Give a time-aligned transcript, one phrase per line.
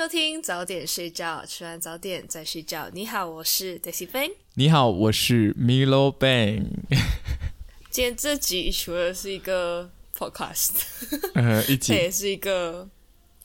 [0.00, 2.88] 迎收听早点睡觉，吃完早点再睡觉。
[2.94, 4.30] 你好，我是 Daisy Bang。
[4.54, 6.64] 你好，我是 Milo Bang。
[7.90, 10.70] 今天这集除了是一个 podcast，
[11.34, 12.88] 呃，一集这也是一个，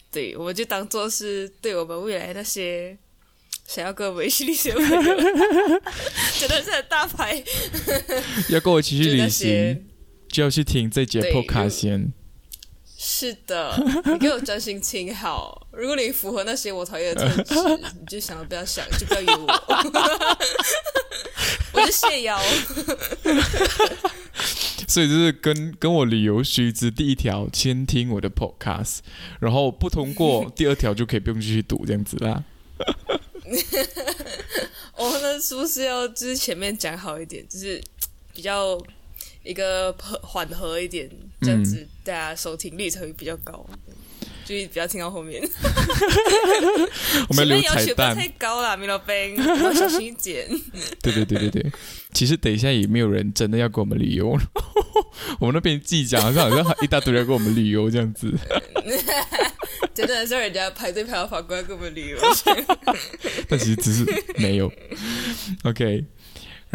[0.10, 2.98] 对，我们就当做是对我们未来那些
[3.68, 7.44] 想要跟我们一起旅行真的是很大牌。
[8.50, 9.86] 要跟我一起去旅行，
[10.30, 12.14] 就要去听这节对 podcast 先。
[12.98, 15.68] 是的，你给我专心听好。
[15.72, 17.56] 如果你符合那些我讨厌的特质，
[18.00, 19.48] 你就想都不要想，就不要约我，
[21.74, 22.40] 我就谢邀。
[24.88, 29.00] 所以就是跟跟我旅游须知第一条，先听我的 podcast，
[29.40, 32.44] 然后不通过第二条就可以不用继续读这样子啦。
[34.96, 37.84] 我，那是不是要就是前面讲好一点，就是
[38.34, 38.80] 比较
[39.46, 41.10] 一个和缓和一点，
[41.42, 43.66] 这样子大家收听率才会比较高。
[44.44, 45.42] 就是不要听到后面，
[47.30, 50.48] 我们要留彩蛋求太，高了，米老板， 要小心一点。
[51.02, 51.72] 对对对对对。
[52.14, 54.38] 其实等一下也没有人真的要跟我们旅游，
[55.42, 58.32] 我们那边记讲好像好像一大堆人跟我们旅游这样子。
[59.96, 62.18] 真的是人家排队排到法国要跟我们旅游，
[63.50, 64.06] 但其实只是
[64.38, 64.72] 没有。
[65.64, 66.06] OK，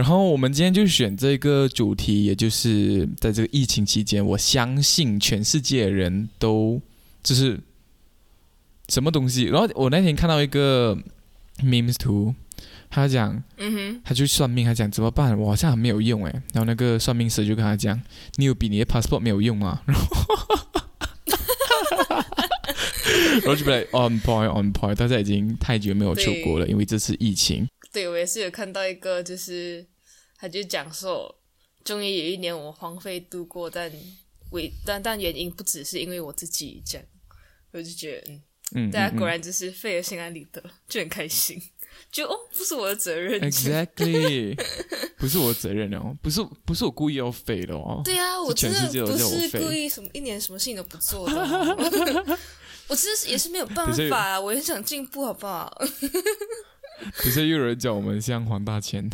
[0.00, 6.80] 然后我们今天就选这个主题，也就是在这个疫情期间，我相信全世界的人都
[7.22, 7.60] 就是
[8.88, 9.42] 什么东西。
[9.44, 10.96] 然后我那天看到一个
[11.58, 12.34] memes 图，
[12.88, 15.38] 他讲嗯哼，他去算命，他讲怎么办？
[15.38, 16.32] 我好像很没有用哎。
[16.54, 18.00] 然后那个算命师就跟他讲，
[18.36, 19.82] 你有比你的 passport 没有用吗？
[19.84, 20.06] 然后。
[23.42, 27.68] 然后就被 on point on point，大家已经太久没有出国了，因为这次疫情。
[27.92, 29.84] 对我也是有看到一个，就是
[30.40, 31.38] 他就讲说，
[31.84, 33.92] 终于有一年我荒废度过，但
[34.52, 37.06] 为但但原因不只是因为我自己这样，
[37.72, 38.42] 我就觉得嗯。
[38.72, 41.60] 嗯，大家果嗯然就是废了心安理得，就很开心，
[42.12, 43.40] 就哦，不是我的责任。
[43.40, 44.56] 嗯 exactly，
[45.18, 48.00] 不是我的责任哦，不是不是我故意要废的哦。
[48.04, 52.38] 对啊，我真的不是故意什么一年什么事情都不做的哦、
[52.86, 55.76] 我真的是也是没有办法啊，我很想进步，好不好？
[57.14, 59.08] 可是又有人叫我们像黄大千，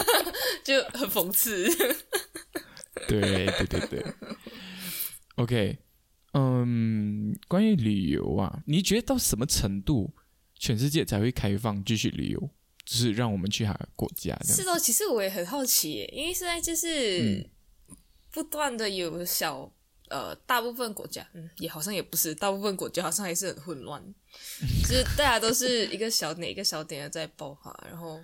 [0.64, 1.68] 就很讽刺。
[3.08, 4.04] 对对对对。
[5.36, 5.78] OK，
[6.34, 10.14] 嗯，关于旅游啊，你觉得到什么程度
[10.58, 12.50] 全世界才会开放继续旅游？
[12.84, 14.64] 就是让我们去哪个国家这样是？
[14.64, 17.50] 的，其实我也很好奇耶，因为现在就是嗯
[18.32, 19.72] 不断的有小
[20.12, 24.02] 呃，大部分国家，嗯，也好像也不是，大部分国家好像还是很混乱，
[24.86, 28.20] 就是大家都是一个小点一个小点的在爆发，然后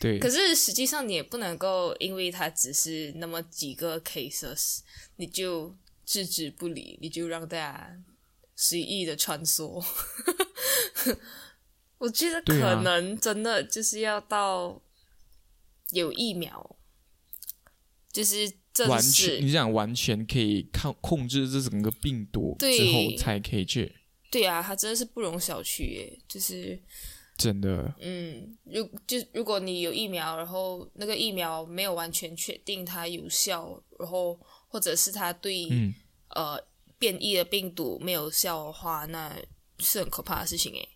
[0.00, 4.80] 对，可是实际上你也不能够因为它只是那么几个 cases，
[5.16, 7.96] 你就置之不理，你就让大家
[8.56, 9.80] 随意的穿梭。
[11.98, 14.82] 我觉得可能真的就是要到
[15.90, 16.76] 有疫苗，
[18.10, 22.78] 就是正完全你想完全可以抗控制这整个病毒对。
[22.78, 23.94] 之后才可以去，
[24.30, 26.80] 对啊，它真的是不容小觑耶，就是
[27.36, 34.38] 真的嗯，如就如果你有疫苗，然后那个疫苗没有完全确定它有效，然后
[34.68, 35.94] 或者是它对、嗯
[36.34, 36.58] 呃
[36.98, 39.36] 变异的病毒没有效的话，那
[39.80, 40.88] 是很可怕的事情诶，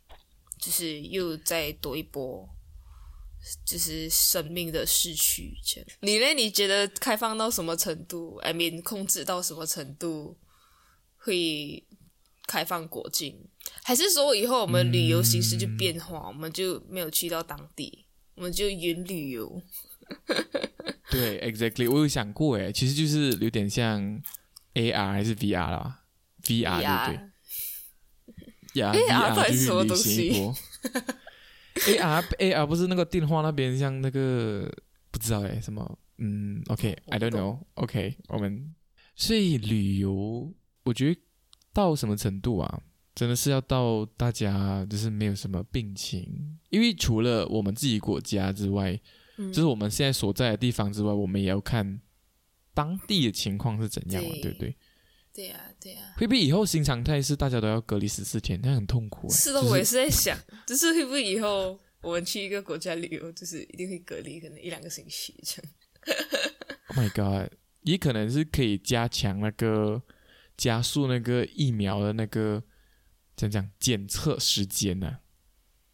[0.60, 2.48] 就是又再多一波，
[3.64, 5.54] 就是生命的逝去。
[5.64, 6.34] 这样，你呢？
[6.34, 10.36] 你觉得开放到什么程度？I mean，控制到什么程度
[11.16, 11.84] 会
[12.46, 13.48] 开放国境？
[13.82, 19.62] 还是说以后我们旅游形式就变化，我们就没有去到当地，我们就云旅游？
[21.10, 24.22] 对，exactly，我有想过诶，其实就是有点像
[24.74, 26.02] AR 还是 VR 啦
[26.42, 27.22] ，VR 对不
[28.72, 28.80] 对？
[28.80, 30.52] 呀 AR 到底是是什么东西
[31.76, 34.70] AR AR 不是那个电话那边像那个
[35.10, 38.74] 不知道诶什么嗯，OK，I、don't know，OK，、我们
[39.14, 40.52] 所以旅游，
[40.84, 41.20] 我觉得
[41.72, 42.82] 到什么程度啊？
[43.14, 48.98] 真的是要到大家就是没有什么病情，因为除了我们自己国家之外，
[49.38, 52.00] 嗯就是我们现在所在的地方之外，我们也要看
[52.74, 54.76] 当地的情况是怎样嘛，对对不对？
[55.32, 55.60] 对呀、
[56.16, 58.58] 会不会以后新常态是大家都要隔离十四天？
[58.62, 59.34] 那很痛苦、欸。
[59.34, 65.72] 是的，就是我也是在想，就是会不会以后我们去一个国家旅游，就是一定会隔离，可能一两个星期这样。
[66.88, 67.52] Oh my god！
[67.82, 70.02] 也可能是可以加强那个
[70.56, 72.62] 加速那个疫苗的那个
[73.36, 75.18] 怎样讲检测时间呢、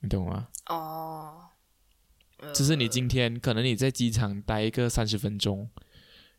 [0.00, 0.48] 你懂吗？
[0.66, 1.48] 哦，
[2.38, 5.68] 呃就是你今天可能你在机场待一个三十分钟，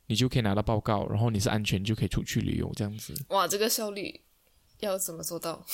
[0.07, 3.13] 你就可以拿到报告，然后你是安全就可以出去旅游这样子。
[3.29, 4.21] 哇，这个效率
[4.79, 5.65] 要怎么做到？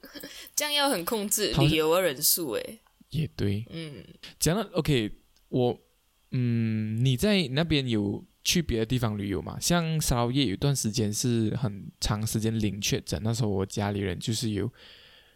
[0.54, 2.80] 这样要很控制旅游的人数诶。
[3.10, 3.64] 也对。
[3.70, 4.04] 嗯，
[4.38, 5.10] 讲到 OK，
[5.48, 5.78] 我
[6.32, 9.58] 嗯，你在那边有去别的地方旅游吗？
[9.58, 14.70] 像沙捞越有一段时间是很长时间零确诊，那时候我家里人就是有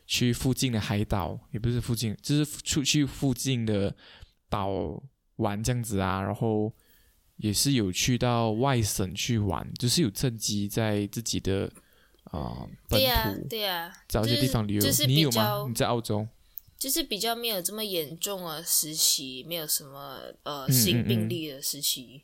[0.07, 3.97] 去附近的海岛，也不是附近，就是出去附近的
[4.51, 4.69] 岛
[5.37, 6.71] 玩这样子啊，然后
[7.43, 11.71] 也是有去到外省去玩，就是有趁机在自己的
[12.31, 14.81] 啊、本对呀、土对啊、找一些地方旅游。
[14.81, 15.69] 就是你有吗比较？
[15.69, 16.27] 你在澳洲？
[16.79, 22.23] 就是比较没有这么严重的时期，没有什么呃嗯新病例的时期，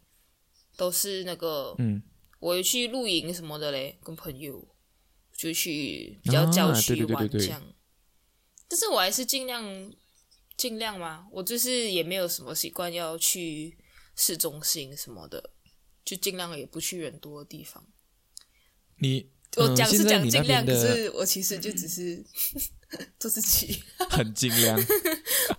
[0.76, 2.00] 都是那个嗯，
[2.38, 4.66] 我有去露营什么的嘞，跟朋友
[5.36, 7.62] 就去比较郊区对对对对玩这样。
[8.68, 9.92] 但是我还是尽量
[10.56, 13.76] 尽量嘛，我就是也没有什么习惯要去
[14.18, 15.50] 市中心什么的，
[16.04, 17.82] 就尽量也不去人多的地方。
[18.98, 22.22] 你我讲是讲尽量，可是我其实就只是
[23.18, 24.78] 做自己，很尽量。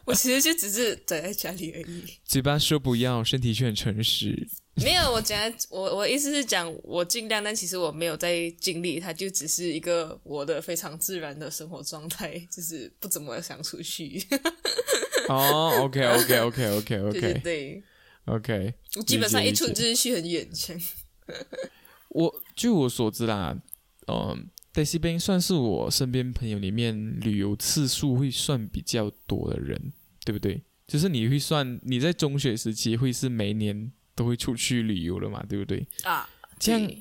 [0.05, 2.03] 我其实就只是宅在家里而已。
[2.25, 4.47] 嘴巴说不要，身体却很诚实。
[4.75, 5.37] 没有，我讲
[5.69, 14.21] 我我意思是讲我尽量，但其实我没有在尽力，它就只是一个我的非常自然的生活状态，就是不怎么想出去。
[15.27, 17.83] 哦，OK，OK，OK，OK，OK，OK， 对对对，
[18.29, 20.81] OK 我基本上一出就是去很远这样。
[22.09, 23.57] 我据我所知啦，
[24.07, 29.93] 嗯、s y 边算是我身边朋友里面旅游次数会算比较多的人，
[30.25, 30.63] 对不对？
[30.87, 35.85] 就是你会算你在中学时期会是每年都会出去旅游了嘛，对不对？
[36.03, 36.27] 啊，
[36.57, 36.91] 这样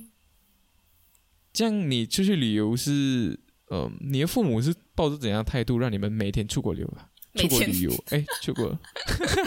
[1.55, 7.08] 这样你出去旅游是，呃，你的父母是抱着怎样的态度让你们每天出国旅游啊？
[7.43, 8.79] 出国旅游，哎，出国，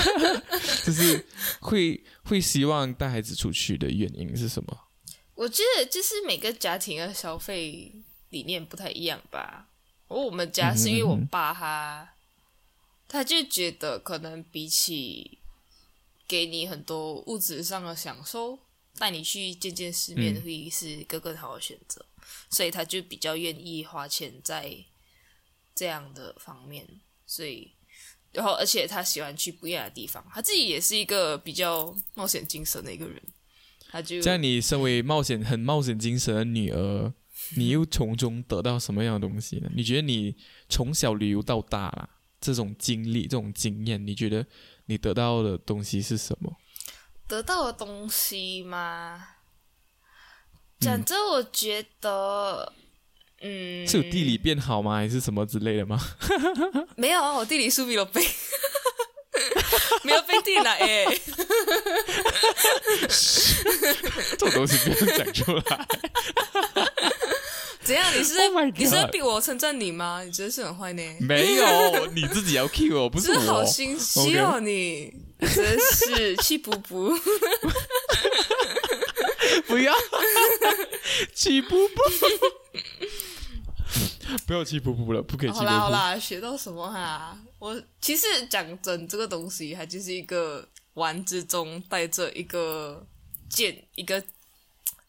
[0.85, 1.25] 就是
[1.59, 4.87] 会会希望带孩子出去的原因是什么？
[5.35, 7.91] 我觉得就是每个家庭的消费
[8.29, 9.67] 理念不太一样吧。
[10.07, 12.13] 我我们家是因为我爸他，
[13.07, 15.39] 他就觉得可能比起
[16.27, 18.59] 给你很多物质上的享受，
[18.99, 22.05] 带你去见见世面嗯会是一个更好的选择，
[22.49, 24.77] 所以他就比较愿意花钱在
[25.73, 26.85] 这样的方面。
[27.25, 27.71] 所以，
[28.31, 33.21] 然后而且他喜欢去不一样的地方，他自己也是一个比较冒险精神的一个人。
[33.89, 37.13] 他就在，你身为冒险很冒险精神的女儿，
[37.57, 39.69] 你又从中得到什么样的东西呢？
[39.75, 40.35] 你觉得你
[40.69, 44.45] 从小旅游到大啦，这种经历、这种经验，你觉得
[44.85, 46.55] 你得到的东西是什么？
[47.27, 49.27] 得到的东西吗？
[50.79, 52.71] 讲真，我觉得，
[53.41, 54.95] 嗯，是有地理变好吗？
[54.97, 55.99] 还是什么之类的吗？
[56.95, 58.21] 没有啊，我地理书没有背，
[60.03, 61.05] 没有背地理哎，
[64.31, 65.87] 这种东西不要讲出来。
[67.83, 68.05] 怎样？
[68.15, 70.21] 你是在 Oh 你是在逼我称赞你吗？
[70.23, 71.01] 你觉得是很坏呢？
[71.19, 73.65] 没有，你自己要 cue 我，不是真的好我。
[73.65, 77.11] 心虚哦你，真是气补补。
[79.67, 79.93] 不要，
[81.33, 81.99] 气噗噗，
[84.47, 85.63] 不要气噗噗了，不可以气好。
[85.63, 87.37] 啦好啦，学到什么哈？
[87.59, 93.05] 我其实讲真，这个东西它就是一个玩之中带着一个
[93.49, 94.23] 见一个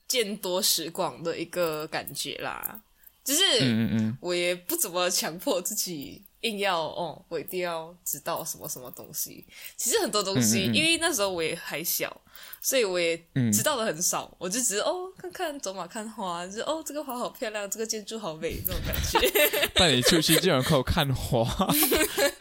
[0.07, 2.83] 见多识广的一个感觉啦。
[3.25, 9.45] 就是嗯嗯嗯，我也不怎么强迫自己硬要哦，我一定要知道什么什么东西。
[9.77, 12.21] 其实很多东西，嗯嗯嗯因为那时候我也还小，
[12.61, 14.33] 所以我也嗯知道的很少。
[14.39, 19.69] 我就只是哦，看看走马看花，就是哦，这个花好漂亮，这个建筑好美，这种感觉。
[19.75, 21.49] 带你出去竟然靠看花，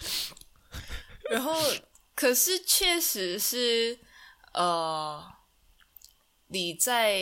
[1.29, 1.53] 然后，
[2.15, 3.99] 可是确实是，
[4.53, 5.23] 呃，
[6.47, 7.19] 你在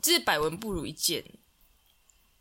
[0.00, 1.24] 就是百闻不如一见，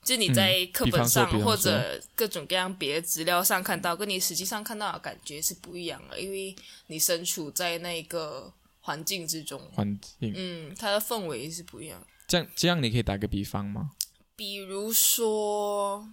[0.06, 6.56] 就是你在课本上、或者各种各样别的资料上看到，跟你实际上看到的感觉是不一样的，因为
[6.88, 10.32] 你身处在那个环境之中，环境。
[10.36, 12.00] 嗯，它的氛围是不一样。
[12.28, 13.92] 这样这样，你可以打个比方吗？
[14.36, 16.08] 比如说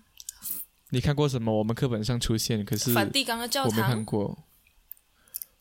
[0.88, 1.58] 你看过什么？
[1.58, 4.44] 我们课本上出现，可是梵蒂冈的教我没看堂，过。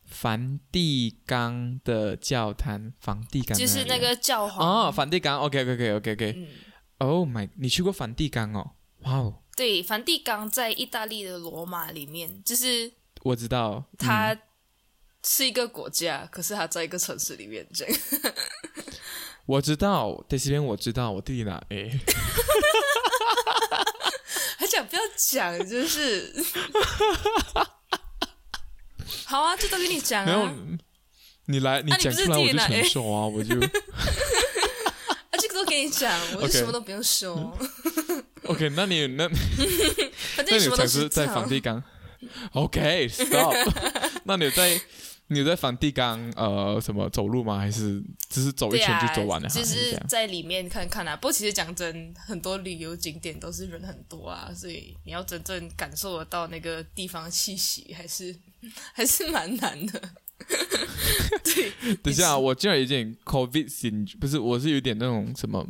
[0.05, 5.63] 梵蒂冈的教堂，梵蒂冈就是那个教皇哦，梵蒂冈，OK
[7.01, 8.71] 嗯 Oh my，你去过梵蒂冈哦？
[8.99, 12.91] 哇哦，对，梵蒂冈在意大利的罗马里面，就是
[13.23, 14.37] 我知道，嗯它
[15.23, 17.97] 是一个国家，可是它在一个城市里面这样。
[19.47, 21.99] 我知道，在这边我知道，我弟弟拿 A。
[24.57, 26.31] 还讲不要讲，就是。
[29.25, 30.53] 好啊，这都跟你讲没有啊，，
[31.45, 33.69] 你来，你讲出来我就承受啊，我就啊，
[35.41, 37.57] 这个都给你讲，我就什么都不用说。
[38.45, 38.69] OK。
[38.69, 39.37] 那 你那反
[40.37, 41.83] 那你正什么都是在梵蒂冈
[42.53, 43.55] ？OK，stop。
[44.25, 44.79] 那你在
[45.27, 47.57] 你在梵蒂冈呃什么走路吗？
[47.57, 49.47] 还是只是走一圈啊，就走完了？
[49.49, 50.01] 就还是这样？
[50.01, 51.15] 是在里面看看啊。
[51.15, 58.35] 不过其实讲真，很多旅游景点都是人很多啊，所以你要真正感受得到那个地方气息，还是
[58.93, 60.01] 还是蛮难的。
[61.43, 65.67] 对， 等一下啊，我竟然有点 COVID 心，不是，我是有点那种什么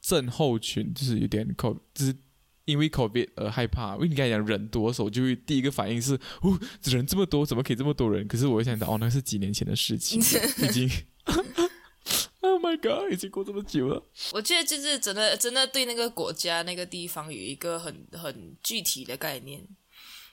[0.00, 2.16] 症候群，就是有点 COVID，就是
[2.64, 3.94] 因为 COVID 而害怕。
[3.94, 8.26] 因为你刚才讲人多的时候，就会第一个反应是，哦，人这么多，怎么可以这么多人？
[8.26, 10.88] 可是我会想到，哦，那是几年前的事情，已经，
[12.42, 14.02] Oh my God，已经过这么久了。
[14.32, 19.62] 我觉得就是真的真的对那个国家那个地方有一个很很具体的概念，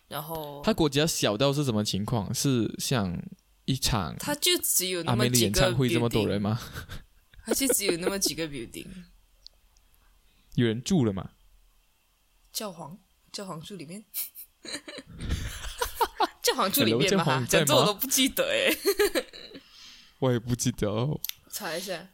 [0.07, 2.33] 然后他国家小到是什么情况？
[2.33, 3.21] 是像
[3.67, 6.57] 一场他就只有那么几个演唱会这么多人吗？
[7.45, 8.87] 他就只有那么几个 building。
[10.55, 11.31] 有人住了吗？
[12.53, 12.97] 教皇，
[13.31, 14.05] 教皇住里面，
[16.41, 17.17] 教皇住里面吗？
[17.17, 18.73] 教皇在讲这我都不记得哎，
[20.19, 21.19] 我也不记得哦。
[21.51, 22.07] 查一下。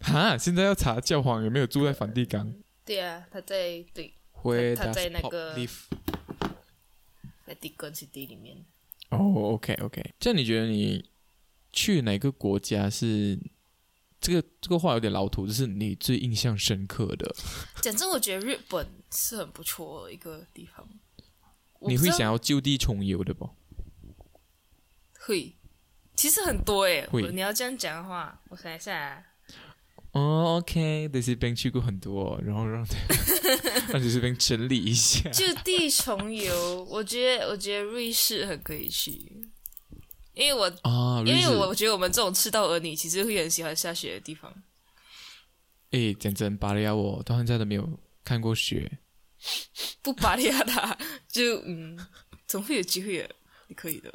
[0.00, 2.54] 哈，现在要查教皇有没有住在梵蒂冈。
[2.84, 4.14] 对啊，他在对
[4.76, 5.52] 他在那个？
[7.44, 8.64] 在 Deacon City 里面。
[9.12, 11.08] 哦，OK OK，这样你觉得你
[11.72, 13.38] 去哪个国家是
[14.20, 17.34] 这个这个话有点老土，就是你最印象深刻的？
[17.82, 20.88] 讲真，我觉得日本是很不错的一个地方。
[21.80, 23.50] 你会想要就地重游的不？
[25.18, 25.56] 会，
[26.14, 27.06] 其实很多诶。
[27.08, 29.24] 会你要这样讲的话，我想一下啊，
[30.12, 32.86] 哦，OK，这些边去过很多，然后让
[33.90, 35.30] 让这些边整理一下。
[35.30, 39.10] 就地重游，我觉得我觉得瑞士很可以去，
[40.34, 44.52] 因为我啊，因为瑞士我觉得我们这种赤道儿女其实会很喜欢下雪的地方。
[45.92, 48.98] 诶，讲真，巴利亚我到现在都没有看过雪。
[50.02, 51.98] 不巴利亚的， 就嗯，
[52.46, 53.34] 总会有机会的，
[53.68, 54.14] 你可以的。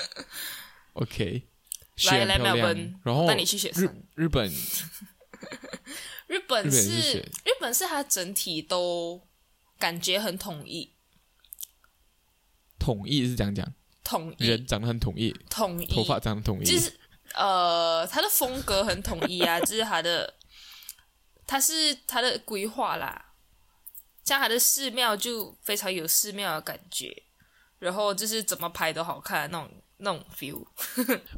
[0.94, 1.55] OK，雪
[2.04, 4.02] 来来很漂亮然后带你去雪日山。
[4.16, 4.50] 日本
[6.26, 9.26] 日本是日本是它整体都
[9.78, 10.92] 感觉很统一，
[12.78, 13.66] 统一是这样讲，
[14.02, 14.46] 统一。
[14.46, 16.98] 人长得很统一，统一，头发长得统一，就是
[17.34, 20.34] 呃，他的风格很统一啊， 就是他的，
[21.46, 23.34] 他是他的规划啦，
[24.24, 27.24] 像他的寺庙就非常有寺庙的感觉，
[27.78, 30.64] 然后就是怎么拍都好看那种那种 feel。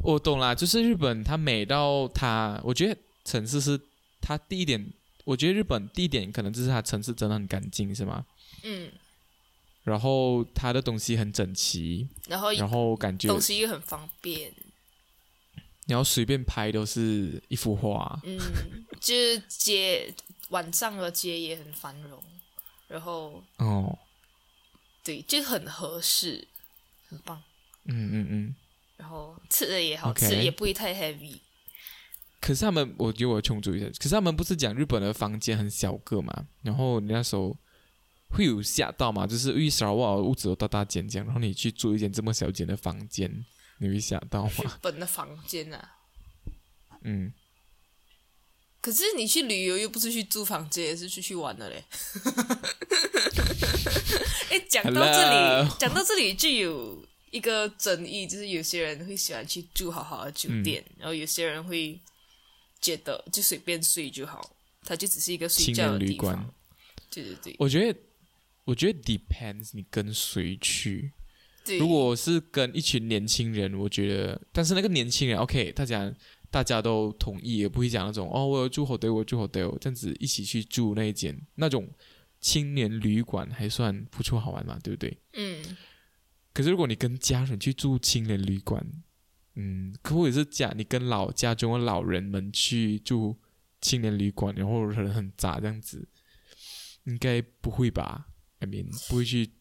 [0.02, 3.80] 我懂啦，就是日本它美到它，我觉得城市是
[4.20, 4.92] 它第一点，
[5.24, 8.24] 我觉得日本第一点可能就是它城市真的很干净，是吗？
[8.64, 8.90] 嗯，
[9.84, 14.52] 然后它的东西很整齐，然后然后感觉东西又很方便，
[15.86, 18.38] 你要随便拍都是一幅画，嗯，
[19.00, 20.12] 就是街
[20.48, 22.20] 晚上的街也很繁荣，
[22.88, 23.96] 然后哦，
[25.04, 26.48] 对，就很合适，
[27.08, 27.40] 很棒。
[27.88, 28.54] 嗯嗯嗯。
[28.96, 31.40] 然后吃的也好吃也不会太 heavy。
[32.40, 36.46] 可是他们，我觉得我充足一下，可是他们不是讲日本的房间很小个嘛？
[36.62, 37.56] 然后你那时候
[38.30, 39.26] 会有吓到嘛？
[39.26, 43.44] 就是因为沙瓦屋子都大大间这样，然后你去住一间这么小间的房间，
[43.78, 44.68] 你会吓到吗日？
[44.80, 45.96] 本的房间啊，
[47.02, 47.32] 嗯，
[48.80, 51.82] 可是你去旅游又不是去租房间，也是出去玩的嘞。
[54.50, 61.98] 哎，讲到这里讲到这里就有一个争议，就是有些人会喜欢去住好好的酒店，嗯然后有些人会
[62.80, 64.54] 觉得就随便睡就好，
[64.84, 66.48] 它就只是一个睡青觉的年旅馆。
[67.10, 67.98] 对对对，我觉得，
[68.64, 71.12] 我觉得 depends 你跟谁去。
[71.78, 76.10] 如果是跟一群年轻人，我觉得，但是那个年轻人，OK，大家
[76.50, 81.86] 大家都同意，也不会讲那种哦，我有住 hotel，我有住 hotel，这样子一起去住那一间那种
[82.40, 85.14] 青年旅馆，还算不错，好玩嘛，对不对？
[85.34, 85.76] 嗯，
[86.58, 88.84] 可是如果你跟家人去住青年旅馆，
[89.54, 93.38] 嗯，可或者是家你跟老家中的老人们去住
[93.80, 96.08] 青年旅馆，然后人很杂这样子，
[97.04, 98.26] 应该不会吧
[98.58, 99.52] ？I mean，不会去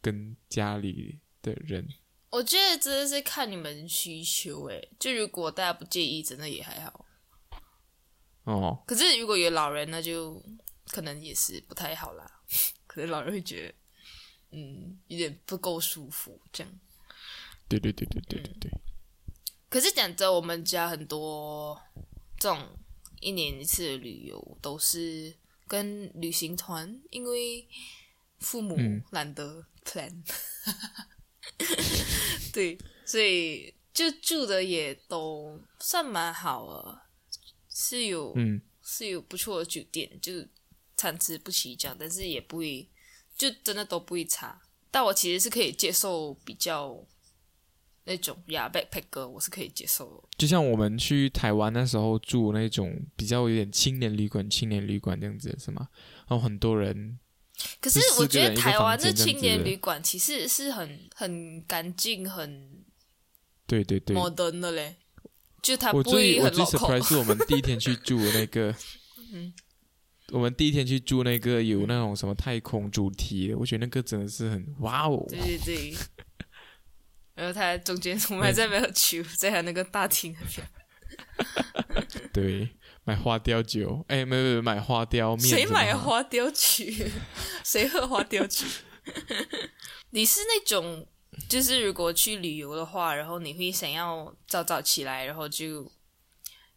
[0.00, 1.86] 跟家里的人。
[2.30, 7.04] 我觉得真的是看你们需求诶，就如果大家不介意，真的也还好。
[8.44, 10.42] 哦，可是如果有老人，那就
[10.86, 12.40] 可能也是不太好啦。
[12.88, 13.74] 可能老人会觉得，
[14.50, 16.80] 嗯，有点不够舒服这样。
[17.68, 18.70] 对对对对对对对，
[19.68, 21.80] 可是讲真，我们家很多
[22.38, 22.78] 这种
[23.20, 25.34] 一年一次的旅游都是
[25.66, 27.66] 跟旅行团，因为
[28.38, 30.22] 父母嗯懒得 plan，、
[32.52, 37.08] 对，所以就住的也都算蛮好了，
[37.68, 38.60] 是有、嗯。
[38.88, 40.32] 是有不错的酒店，就
[40.96, 42.88] 参差不齐这样，但是也不会
[43.36, 44.60] 就真的都不会差。
[44.90, 47.04] 但我其实是可以接受比较
[48.04, 50.28] 那种呀 backpacker，我是可以接受的。
[50.38, 55.88] 就像我们去台湾那时候住那种比较有点青年旅馆、青年旅馆这样子是吗？
[56.28, 57.18] 然后很多人，
[57.80, 62.84] 可是我觉得台湾的青年旅馆其实是很很干净、很
[63.66, 64.96] 对对对，modern 的嘞，
[65.60, 66.78] 就它不会很最我最 local。
[66.78, 68.74] surprise 是我们第一天去住的那个，
[69.32, 69.52] 嗯
[70.32, 75.94] 我们第一天去住那个有那种什么太空主题的，我觉得那个真的是很哇哦，对对对。
[77.36, 80.66] 然后他中间我们还在没有去，在他那个大厅那边。
[82.32, 82.68] 对，
[83.04, 86.84] 买花雕酒，哎，没有没有买花雕面，谁买花雕酒？
[87.62, 88.66] 谁喝花雕酒？
[90.10, 91.06] 你是那种，
[91.48, 95.84] 就是如果去旅游的话，然后你会想要早早起来，然后就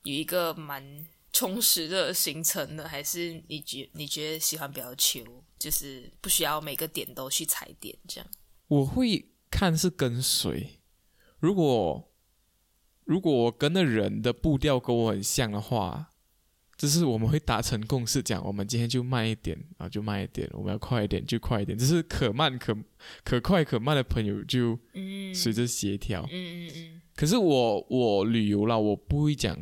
[0.04, 0.84] 有一个蛮
[1.32, 5.24] 充实的行程呢，还是你觉你觉得喜欢比较求，
[5.58, 8.28] 就是不需要每个点都去踩点这样？
[8.68, 10.80] 我会看是跟谁，
[11.40, 12.12] 如果
[13.06, 16.10] 如果我跟的人的步调跟我很像的话，
[16.78, 21.78] 就是我们会达成共识，讲我们今天就慢一点啊，就慢一点；我们要快一点就快一点。
[21.78, 22.74] 就是可慢可
[23.24, 26.22] 可快可慢的朋友就嗯随着协调。
[26.32, 29.58] 嗯嗯嗯可是我我旅游啦，我不会讲，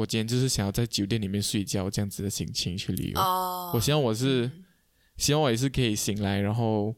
[0.00, 3.20] 我今天就是想要在酒店里面睡觉这样子的心情去旅游。
[3.20, 4.64] 哦，我希望我是，嗯。
[5.16, 6.96] 希望我也是可以醒来，然后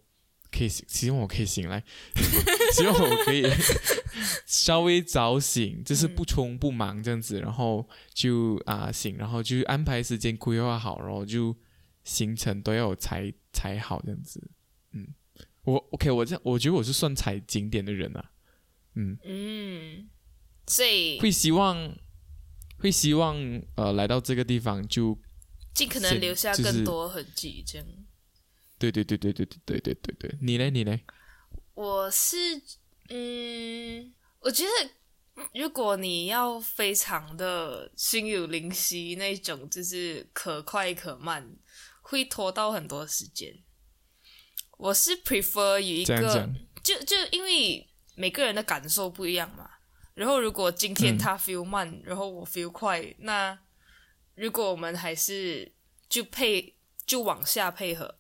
[0.53, 1.83] 可以希望我可以醒来，
[2.73, 3.43] 希望我可以
[4.47, 11.57] 稍微早醒，就是不冲不忙这样子，然后就啊、醒，然后就安排时间规划好，然后就
[12.05, 14.41] 行程都要有踩踩好这样子。
[14.93, 15.09] 嗯，
[15.65, 18.31] 我 OK，我这样我觉得我是算踩景点的人啊。
[18.95, 20.09] 嗯，嗯，
[20.69, 21.93] 所以会希望
[22.83, 23.37] 会希望
[23.77, 25.17] 呃来到这个地方就
[25.73, 27.87] 尽可能留下更多痕迹，这样。
[28.77, 30.99] 对对对对对对对对对对，你呢你呢？
[31.75, 32.37] 我是，
[33.09, 34.91] 嗯，我觉得
[35.55, 41.57] 如果你要非常的心有灵犀那种，就是可快可慢，
[42.01, 43.57] 会拖到很多时间。
[44.77, 46.51] 我是 prefer 有一个
[46.83, 49.71] 就就因为每个人的感受不一样嘛。
[50.15, 53.59] 然后如果今天嗯他 feel 慢，然后我 feel 快，那
[54.35, 55.73] 如果我们还是
[56.09, 58.19] 就配就往下配合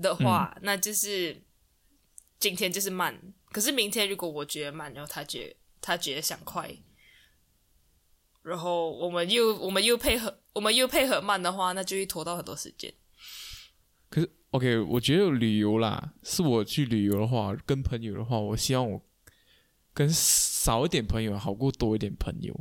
[0.00, 1.42] 的话，那就是
[2.38, 3.34] 今天就是慢。
[3.52, 6.76] 可是明天如果我觉得慢，然后他觉他觉得想快，
[8.42, 12.94] 然后我们又我们又配合我们又配合慢的话，那就会拖到很多时间。
[14.08, 19.02] 可是 OK，我觉得旅游啦，是我去旅游的话，跟朋友的话，我希望我
[19.92, 22.58] 跟少一点朋友好过多一点朋友，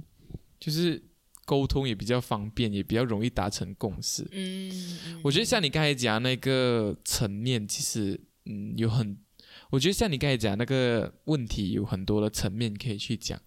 [0.60, 1.02] 就是
[1.46, 4.28] 沟通也比较方便，也比较容易达成共识。
[4.32, 4.70] 嗯，
[5.08, 9.18] 嗯我觉得像你刚才讲那个层面，其实嗯有很，
[9.70, 13.39] 我觉得像你刚才讲那个问题有很多的层面可以去讲。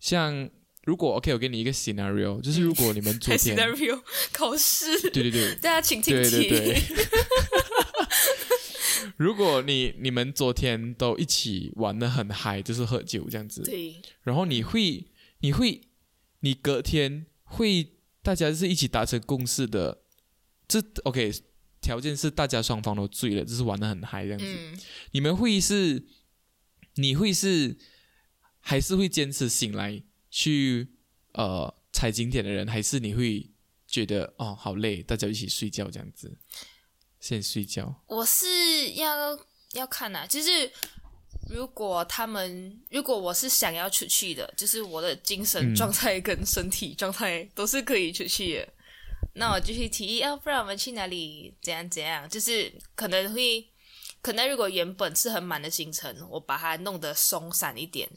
[0.00, 0.50] 像
[0.84, 6.48] 如果 OK，我给你一个 scenario，就是如果你们昨天，scenario 考试，对对对， 大家请听对题。
[6.48, 6.82] 对对。
[9.16, 13.96] 如果你你们昨天都一起玩的很嗨，就是喝酒这样子，对。
[14.22, 15.06] 然后你会
[15.40, 15.80] 你会
[16.40, 20.02] 你隔天会大家是一起达成共识的，
[20.68, 21.32] 这 OK
[21.80, 24.46] 条件是大家双方都醉了，就是玩的很嗨这样子。
[24.46, 24.78] 嗯，
[25.10, 26.06] 你们会是
[26.94, 27.76] 你会是
[28.60, 30.88] 还是会坚持醒来去
[31.32, 33.50] 呃踩景点的人，还是你会
[33.86, 36.38] 觉得哦好累，大家一起睡觉这样子，
[37.22, 37.94] 先睡觉。
[38.06, 39.38] 我是要
[39.72, 40.70] 要看啊，就是
[41.48, 48.68] 如果他们如果我是想要出去的，就是我的精神嗯状态跟身体状态都是可以出去的，
[49.34, 51.54] 那我就去提议，要、不然我们去哪里？
[51.62, 52.28] 怎样怎样？
[52.28, 53.66] 就是可能会，
[54.20, 58.10] 可能如果原本是很满的行程，我把它弄得松散一点，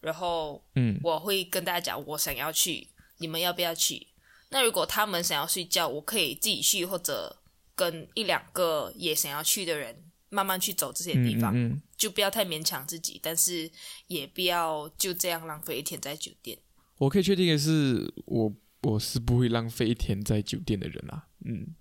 [0.00, 2.86] 然后嗯我会跟大家讲我想要去，
[3.16, 4.06] 你们要不要去？
[4.50, 7.34] 那如果他们想要睡觉，我可以自己去，或者
[7.74, 13.70] 跟一两个也想要去的人慢慢去走这些地方，嗯嗯嗯就不要太勉强自己，但是
[14.06, 16.58] 也不要就这样浪费一天在酒店。
[16.98, 21.26] 我可以确定的是，我我是不会浪费一天在酒店的人啦。
[21.44, 21.74] 嗯，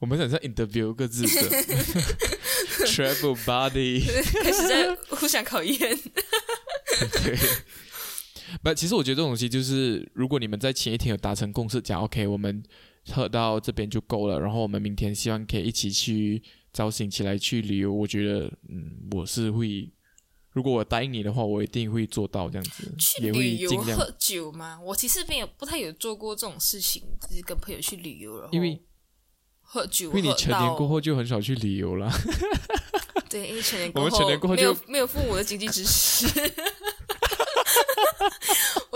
[0.00, 1.28] 我们想在 interview 各自的
[2.86, 4.04] travel body，
[4.42, 5.78] 开始在互相考验。
[7.22, 7.38] 对。
[8.62, 12.62] 不，其实我觉得这种东西就是，如果你们在前一天有达成共识，讲 OK，我们
[13.12, 16.42] 喝到这边就够了，然后我们明天希望可以一起去
[16.72, 17.92] 早醒起来去旅游。
[17.92, 19.90] 我觉得，嗯，我是会，
[20.50, 23.70] 如果我答应你的话，我一定会做到这样子，去也会旅游。
[23.82, 24.80] 喝酒吗？
[24.82, 28.82] 我其实没有不太有做过这种事情，就是跟朋友去旅游，然后因为
[29.60, 32.10] 喝酒，因为你成年过后，就很少去旅游了。
[33.28, 36.26] 对，因为成年过后， 们成年过后没有就没有父母的经济支持，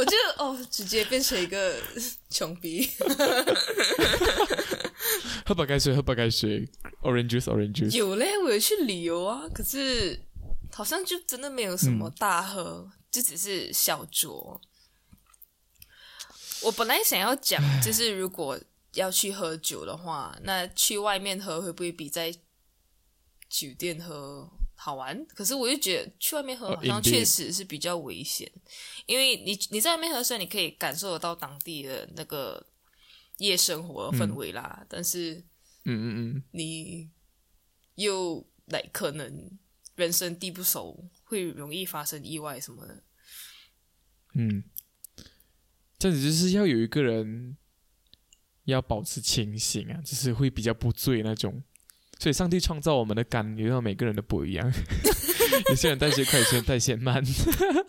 [0.00, 1.78] 我就哦，直接变成一个
[2.30, 2.88] 穷逼。
[5.44, 6.66] 喝白开水，喝白开水
[7.02, 7.94] ，orange juice，orange juice。
[7.94, 10.18] 有嘞，我有去旅游啊，可是
[10.72, 14.58] 好像就真的没有什么嗯大喝，就只是小酌。
[16.62, 18.58] 我本来想要讲，就是如果
[18.94, 22.32] 要去喝酒的话，那去外面喝会不会比在
[23.50, 24.50] 酒店喝
[24.82, 25.26] 好玩？
[25.26, 28.50] 可是我又觉得去外面喝哦好像确实是比较危险，
[29.04, 32.66] 因为你你在外面喝，虽然你可以感受得到当地的那个
[33.36, 35.34] 夜生活氛围啦，但是
[35.84, 37.10] 嗯嗯嗯，你
[37.96, 39.58] 又来可能
[39.96, 43.02] 人生地不熟，会容易发生意外什么的。
[44.34, 44.64] 嗯，
[45.98, 47.58] 这样子就是要有一个人
[48.64, 51.62] 要保持清醒啊，就是会比较不醉那种。
[52.20, 54.70] 所以上帝创造我们的肝，也让每个人都不一样。
[55.70, 57.24] 有些人代谢快，有些人代谢慢。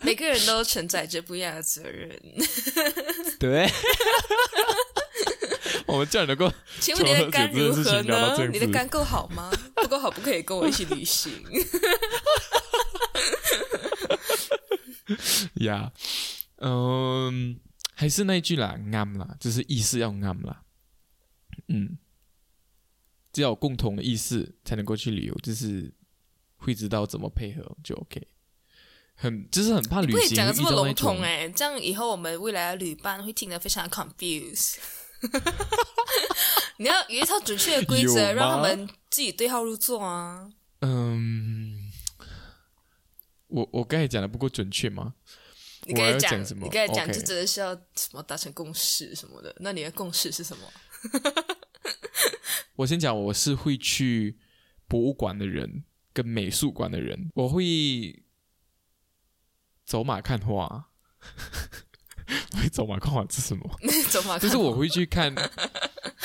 [0.00, 2.10] 每个人都承载着不一样的责任。
[3.38, 3.70] 对，
[5.86, 8.48] 我们这样能够请问你的肝如何呢？
[8.50, 9.50] 你的肝够好吗？
[9.76, 11.30] 不够好，不可以跟我一起旅行。
[15.56, 15.92] 呀
[16.56, 17.60] 嗯，
[17.94, 20.62] 还是那一句啦，啱啦，就是意思要啱啦。
[21.68, 21.98] 嗯，
[23.32, 25.92] 只要有共同的意识，才能够去旅游，就是
[26.56, 28.28] 会知道怎么配合就 OK。
[29.14, 34.76] 很就是很怕旅不可以行讲的这么笼统哎、这样以后我们未来的旅伴会听得非常 confused。
[36.78, 40.50] 你要有一套准确的规则，让他们自己对号入座啊。
[40.80, 41.92] 嗯，
[43.48, 45.14] 我我刚才讲的不够准确吗？
[45.84, 49.54] 你刚才讲什么你刚才讲就真的是要什么达成共识什么的。
[49.58, 50.72] 那你的共识是什么？
[52.76, 54.38] 我先讲，我是会去
[54.88, 58.24] 博物馆的人，跟美术馆的人，我会
[59.84, 60.88] 走马看花。
[62.52, 63.78] 我 会走马看花是什么？
[64.10, 65.34] 走马看就是我会去看，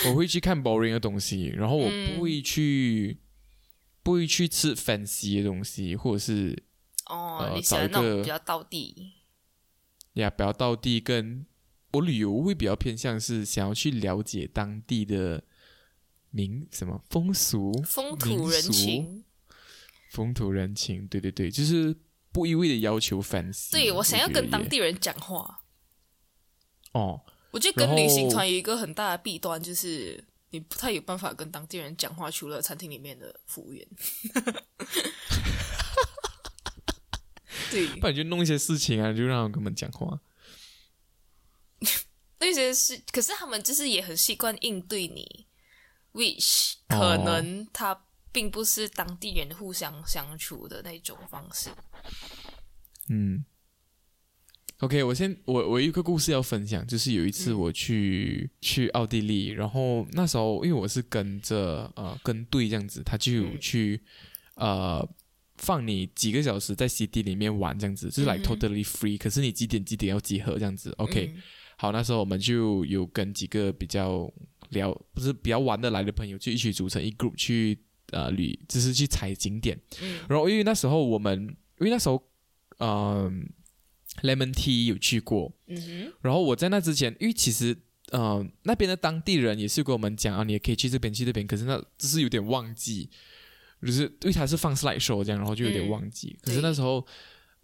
[0.07, 3.19] 我会去看 boring 的东西，然后我不会去，
[4.03, 6.63] 不会去吃 fancy 的东西，或者是
[7.07, 9.13] 哦，呃你喜欢那找一个种比较道地。
[10.13, 11.45] 呀，比较到地跟
[11.97, 15.43] 我旅游会比较偏向是想要去了解当地的
[16.29, 19.23] 民什么风俗、风土人情。
[20.09, 21.93] 风土人情，对对对，就是
[22.31, 23.71] 不一味的要求 fancy。
[23.73, 25.63] 对我想要跟当地人讲话。
[26.93, 33.85] 哦，我觉得跟旅行团有一个很大的弊端，就是你不太有办法跟当地人讲话，除了餐厅里面的服务员。
[37.69, 40.21] 对，不然就弄一些事情啊，就让他们讲话。
[42.47, 45.45] 那些是，可是他们就是也很习惯应对你
[46.13, 46.97] ，which 哦。
[46.97, 51.69] 可能他并不是当地人互相相处的那种方式。
[53.09, 53.43] 嗯
[54.79, 63.59] ，OK，我先我我有一个故事要分享，就是有一次我去、去奥地利，然后那时候因为我是跟着呃跟队这样子，他就有嗯。
[63.59, 64.01] 去、
[64.55, 65.05] 呃
[65.59, 71.41] 放你几个小时在 CD 里面玩这样子，就是 like totally free，、可是你几点几点要集合这样子，OK，、嗯
[71.79, 74.27] 好，那时候我们就有跟几个比较
[74.69, 77.77] 聊，不是比较玩得来的朋友，就一起组成一 group 去
[78.11, 79.79] 呃旅，就是去踩景点。
[80.01, 81.39] 嗯然后因为那时候我们，
[81.79, 82.19] 因为那时候，
[82.79, 83.47] 嗯、
[84.23, 87.77] Lemon Tea 有去过，嗯哼，然后我在那之前，因为其实
[88.09, 93.07] 呃那边的当地人也是跟我们讲啊，你也可以去这边去这边，可是那只是有点忘记，
[93.83, 96.35] 就是因为他是放 slide show 这样，然后就有点嗯忘记。
[96.41, 97.05] 可是那时候。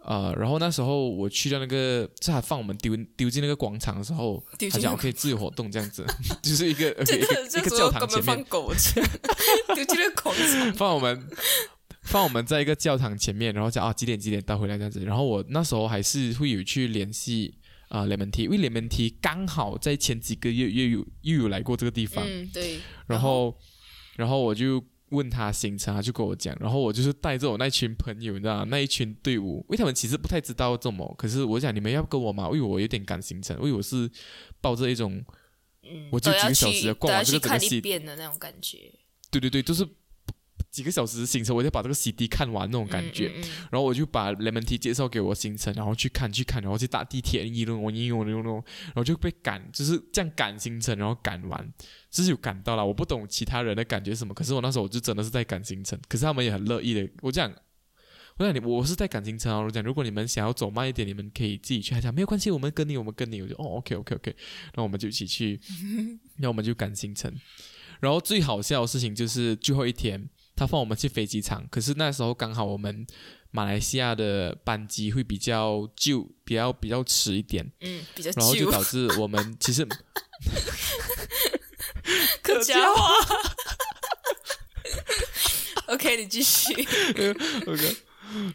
[0.06, 6.06] 呃，然后那时候我去到那个，是他放我们丢丢进那个广场的时候，他讲可以自由活动这样子，
[6.44, 7.22] 就是一个 这一
[7.62, 9.02] 个教堂前面放狗去，
[9.74, 10.74] 丢进了广场。
[10.74, 11.28] 放我们
[12.02, 15.06] 放我们在一个教堂前面，然后讲啊几点几点到回来这样子。
[15.06, 17.56] 然后我那时候还是会有去联系
[17.88, 22.80] 啊、呃、Lemon Tea，因为 Lemon Tea 刚好在前几个月又有又有来过这个地方，嗯，对。
[23.08, 23.58] 然后
[24.18, 24.84] 然后我就
[25.14, 32.46] 问他行程，他就跟我讲，然后我就是带着我那群朋友，你知道吗那一群队伍，因为他们其实不太知道这么，可是我讲你们要跟我嘛？
[32.48, 34.10] 因为我有点赶行程，因为我是
[34.60, 35.24] 抱着一种
[35.84, 38.92] 嗯，我就几个小时逛完这个整个戏遍的那种感觉，
[39.30, 39.88] 对对对，就是
[40.74, 43.28] 几个小时的行程，我就把这个 CD 看完那种感觉。
[43.28, 48.56] 嗯嗯嗯然后我就把 Lemon Tea 介绍给我行程，然后去看去看，然后去搭地铁，一路我一弄我弄弄，
[48.86, 51.72] 然后就被赶，就是这样赶行程，然后赶完，
[52.10, 52.84] 就是有赶到了。
[52.84, 57.08] 我不懂其他人的感觉是什么，可是我那时候我就真的是在赶行程，可是他们也很乐意的。
[57.22, 57.54] 我讲，
[58.38, 59.60] 我讲你，我是在赶行程啊。
[59.60, 61.92] 我讲，如果你们想要走慢一点，你们可以自己去。
[61.94, 63.44] 他讲没有关系，我们跟你，我们跟你。
[63.44, 65.60] 我就哦，OK OK OK，然后我们就一起去，
[66.38, 67.32] 然后我们就赶行程。
[68.00, 73.06] 然后最好笑的事情就是最后一天，他放我们去飞机场，可是那时候刚好我们
[73.52, 79.86] 马来西亚的班机会比较旧，比较比较迟一点，嗯，比较然后就旧，导致我们其实
[82.44, 83.12] 客家话。
[85.88, 86.74] OK，你继续。
[87.68, 87.96] OK，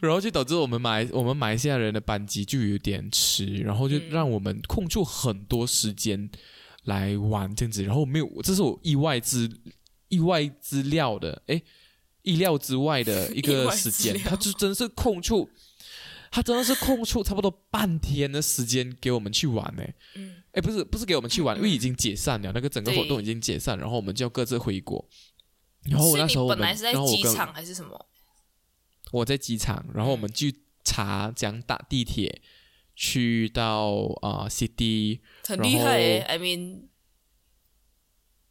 [0.01, 6.29] 然后就导致我们马来我们马来西亚人的班机就有点迟，然后就嗯让我们空出很多时间
[6.85, 9.49] 来玩这样子，然后没有，这是我意外之
[10.09, 11.63] 意外之料的，诶，
[12.29, 15.49] 意料之外的一个 时间，他就真是空出，
[16.31, 19.83] 他真的是空出差不多半天的时间给我们去玩呢。
[20.15, 25.09] 嗯，哎，不是不是给我们去玩，因为已经解散了，那个整个活动已经解散，然后我们就要各自回国。
[25.85, 28.07] 然后我那时候我们，本来是在然后我跟机场还是什么？
[29.13, 32.43] 我在机场，然后我们去查怎样打地铁
[32.95, 36.89] 去到啊、呃 City，很厉害 I mean，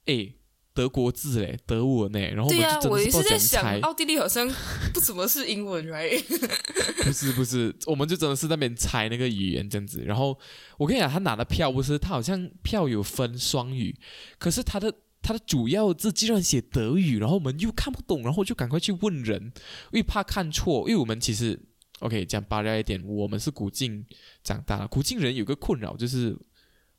[0.05, 0.33] 哎，
[0.77, 4.47] 德国字嘞，德文嘞，然后我对呀、我也是在想，奥地利好像
[4.93, 6.23] 不怎么是英文，right？
[7.03, 10.03] 不是不是，我们就真的是在那边猜那个语言这样子。
[10.05, 10.37] 然后
[10.77, 13.97] 我跟你讲，他拿的票不是，他好像票有分双语，
[14.37, 19.41] 可是他的他的主要字居然写德语，然后我们又看不懂，然后就赶快去问人，
[19.91, 21.59] 因为怕看错，因为我们其实
[22.01, 24.05] OK 讲八卦一点，我们是古晋
[24.43, 26.37] 长大的，古晋人有个困扰就是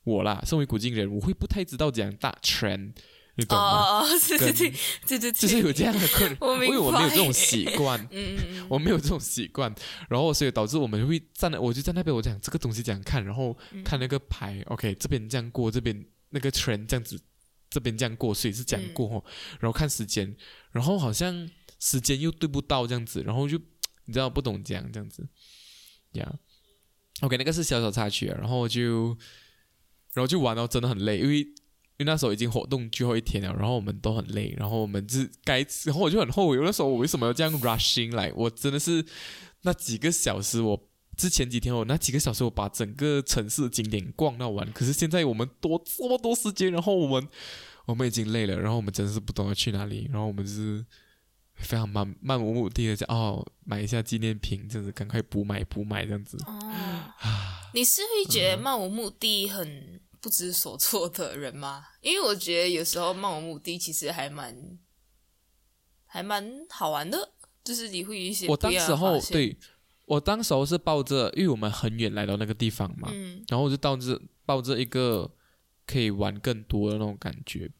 [0.03, 2.91] 我啦，身为古晋人，我会不太知道怎样打 trend，
[3.39, 3.63] 你懂吗？
[3.63, 4.71] 哦哦，哦对对跟对
[5.07, 7.99] 对对对，就是有这样的困扰， 因为我没有这种习惯。
[8.11, 9.73] 嗯我没有这种习惯，
[10.09, 17.19] 然后所以导致我们会站在，我就在那边我讲这个东西怎样看，然后嗯看那个牌，OK 这边这样过，这边那个 trend 这样子，
[17.69, 19.15] 这边这样过，所以是这样过嗯。
[19.17, 19.23] 哦，
[19.59, 20.35] 然后看时间，
[20.71, 21.49] 然后好像
[21.79, 23.57] 时间又对不到这样子，然后就
[24.05, 25.27] 你知道不懂讲这样子，
[26.11, 26.31] 呀、
[27.21, 29.17] OK 那个是小小插曲啊，然后就
[30.13, 31.47] 然后就玩到真的很累，因为。
[31.99, 38.31] 因为那时候已经活动最后一天了，然后我们都很累，然后我们是该，然后我就很后悔，那时候我为什么要这样 rushing 来？
[38.37, 39.05] 我真的是
[39.63, 40.81] 那几个小时，我
[41.17, 47.27] 之前几天我那几个小时我把整个城市的景点逛到完，可是现在我们多这么多时间，然后我们
[47.85, 50.85] 我们已经累了，然后我们真的是不懂得去哪里，然后我们是
[51.55, 56.37] 非常漫漫无目的的讲哦，买一下纪念品，这样子赶快补买补买这样子。
[56.47, 56.57] 哦，
[57.73, 61.83] 你是会觉得嗯漫无目的很不知所措的人吗？
[62.01, 64.55] 因为我觉得有时候漫无目的其实还蛮
[66.05, 69.57] 还蛮好玩的，就是你会有一些我当时候对
[70.05, 75.31] 我当时候是抱着，因为我们很远来到那个地方嘛，嗯然后我就抱着抱着一个
[75.85, 77.71] 可以玩更多的那种感觉。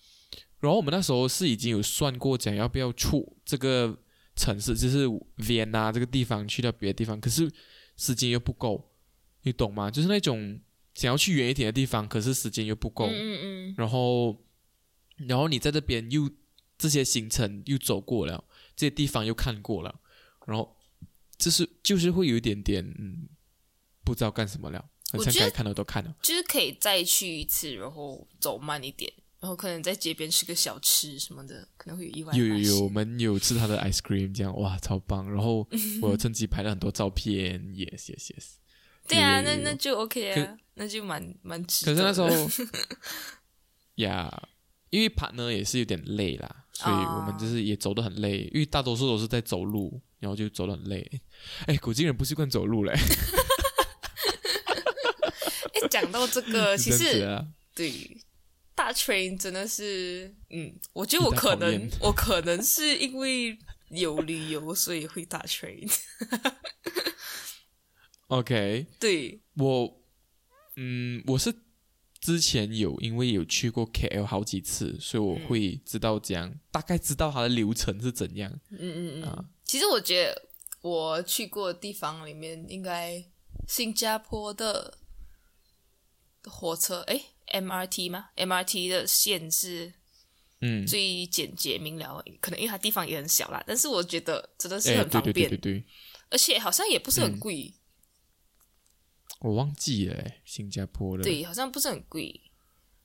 [0.60, 3.98] 然后我们那时候是已经有算过，讲要不要出这个
[4.36, 7.50] 城市，就是 Vienna 这个地方去到别的地方，可是
[7.96, 8.92] 时间又不够，
[9.44, 9.90] 你懂吗？
[9.90, 10.60] 就是那种
[11.00, 14.44] 想要去远一点的地方，可是时间又不够，嗯嗯嗯，然后
[15.16, 16.30] 然后你在这边又
[16.78, 18.44] 这些行程又走过了，
[18.76, 20.02] 这些地方又看过了，
[20.46, 20.76] 然后
[21.38, 23.30] 就是就是会有一点点嗯，
[24.04, 26.14] 不知道干什么了，好我觉得像该看的都看了。
[26.22, 29.10] 就是可以再去一次，然后走慢一点，
[29.40, 35.32] 然后可能在街边吃个小吃什么的，可能会有意外有有有，我们有吃他的 ice cream，这样哇，超棒！
[35.32, 35.66] 然后
[36.02, 38.46] 我 趁机拍了很多照片，yes yes yes。
[39.08, 41.94] 对啊，那那就 OK 啊，那就蛮蛮值可。
[41.94, 42.30] 是那时候，
[43.96, 44.48] 呀，
[44.90, 51.22] 因为 partner 也是有点累啦，所以我们就是也走得很累，因为大多数都是在走路，然后就走得很累。
[51.68, 52.94] 哎，古今人不习惯走路嘞，
[55.74, 58.18] 哎，讲到这个， 其实对
[58.74, 63.58] 大 train 真的是，嗯，我觉得我可能我可能是因为
[63.90, 65.92] 有旅游，所以会大 train。
[68.28, 69.99] OK，对，我
[70.76, 71.54] 嗯，我是
[72.20, 78.52] 之前有因为有去过 KL 好几次，所以我会知道这样，大概知道它的流程是怎样。
[78.72, 79.24] 嗯嗯嗯。
[79.24, 80.50] 啊其实我觉得
[80.82, 83.24] 我去过的地方里面，应该
[83.68, 84.98] 新加坡的
[86.46, 89.94] 火车，诶 m r t 吗？MRT 的线是
[90.62, 95.86] 嗯，最简洁明了，可能因为它地方也很小啦，但是我觉得真的是哎，很方便，对对对对对，
[96.32, 97.72] 而且好像也不是很嗯贵，
[99.40, 102.42] 我忘记了，哎新加坡的。，对，好像不是很贵。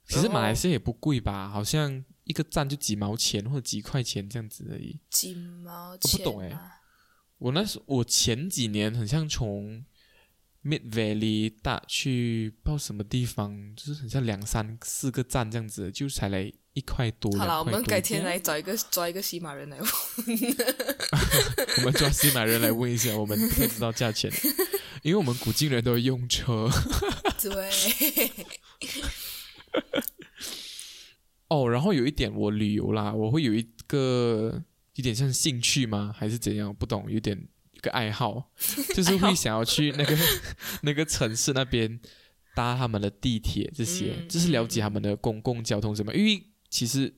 [0.06, 1.48] 其实马来西亚也不贵吧？
[1.48, 5.00] 好像一个站就几毛钱或者几块钱这样子而已。
[5.10, 6.24] 几毛我钱、啊？
[6.24, 6.58] 不懂哎
[7.38, 9.84] 我那时我前几年很像从
[10.62, 17.30] Mid Valley 大去不知道什么地方，就是很像两三四个站这样子，就才来一块多。
[17.38, 19.88] 好了，我们改天来找一个抓一个西马人来问。
[21.78, 24.30] 我们抓西马人来问一下，我们不知道价钱，
[25.02, 26.68] 因为我们古晋人都用车。
[27.40, 27.70] 对，
[31.48, 34.62] 哦，然后有一点我旅游啦，我会有一个
[34.94, 36.14] 有点像兴趣吗？
[36.16, 36.74] 还是怎样？
[36.74, 38.50] 不懂，有点一个爱好，
[38.94, 40.16] 就是会想要去那个
[40.82, 42.00] 那个城市那边
[42.54, 46.14] 搭他们的地铁这些，嗯就是了解他们的公共交通什么。
[46.14, 46.42] 因为
[46.74, 47.14] 其实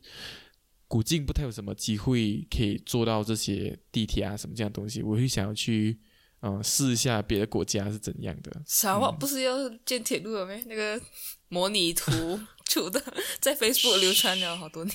[0.86, 5.98] 古晋不太有什么机会可以做到这些地铁啊什么这样的东西，我会想要去
[6.40, 8.52] 嗯、呃试一下别的国家是怎样的。
[8.66, 10.62] 啥话不是要建铁路了没？
[10.66, 11.00] 那个
[11.48, 12.38] 模拟图
[12.68, 13.02] 出的，
[13.40, 14.94] 在 Facebook 流传了好多年。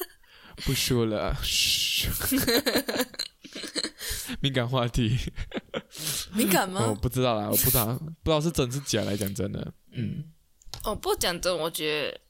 [0.64, 2.08] 不说了，嘘
[4.40, 5.14] 敏感话题。
[6.34, 6.98] 敏感吗我吗？
[7.02, 7.86] 不知道啦，我不知道，
[8.22, 9.74] 不知道是真是假来讲真的。
[9.92, 10.24] 嗯，
[10.84, 12.20] 哦，不过讲真，我觉得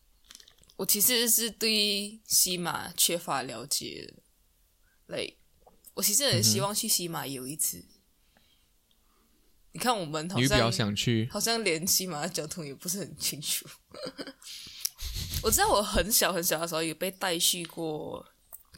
[0.80, 4.10] 我其实是对西马缺乏了解
[5.06, 5.14] 的。
[5.14, 5.36] like，
[5.92, 7.84] 我其实很希望去西马游一次。
[9.72, 11.28] 你看，我们好像想去？
[11.30, 13.68] 好像连西马的交通也不是很清楚。
[15.44, 18.26] 我知道我很小很小的时候有被带去过，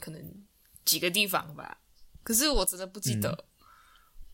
[0.00, 0.44] 可能
[0.84, 1.78] 几个地方吧，
[2.24, 3.30] 可是我真的不记得。
[3.30, 3.44] 嗯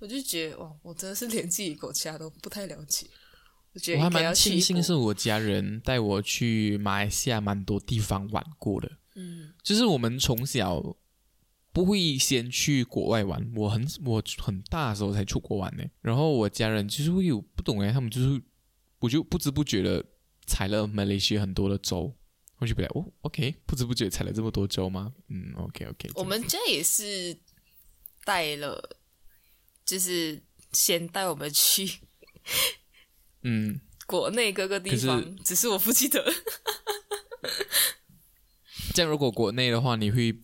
[0.00, 3.04] 我就觉得哇，我真的是连自己国家都不太了解。
[3.78, 8.90] 我觉得我还蛮庆幸是我家人带我去马来西亚蛮多地方玩过的。
[9.14, 10.82] 嗯就是我们从小
[11.72, 15.84] 不会先去国外玩，我很我很大的时候才出国玩呢。
[16.00, 18.42] 然后我家人就是会有不懂哎，他们就是
[18.98, 20.04] 我就不知不觉的
[20.44, 22.12] 踩了马来西亚很多的州，
[22.58, 25.12] 我就比来哦，OK，不知不觉踩了这么多州吗？
[25.28, 27.38] 嗯，OK OK，我们家也是
[28.24, 28.96] 带了，
[29.84, 32.00] 就是先带我们去
[33.48, 36.22] 嗯，国内各个地方，只是我不记得。
[38.92, 40.38] 这样如果国内的话，你会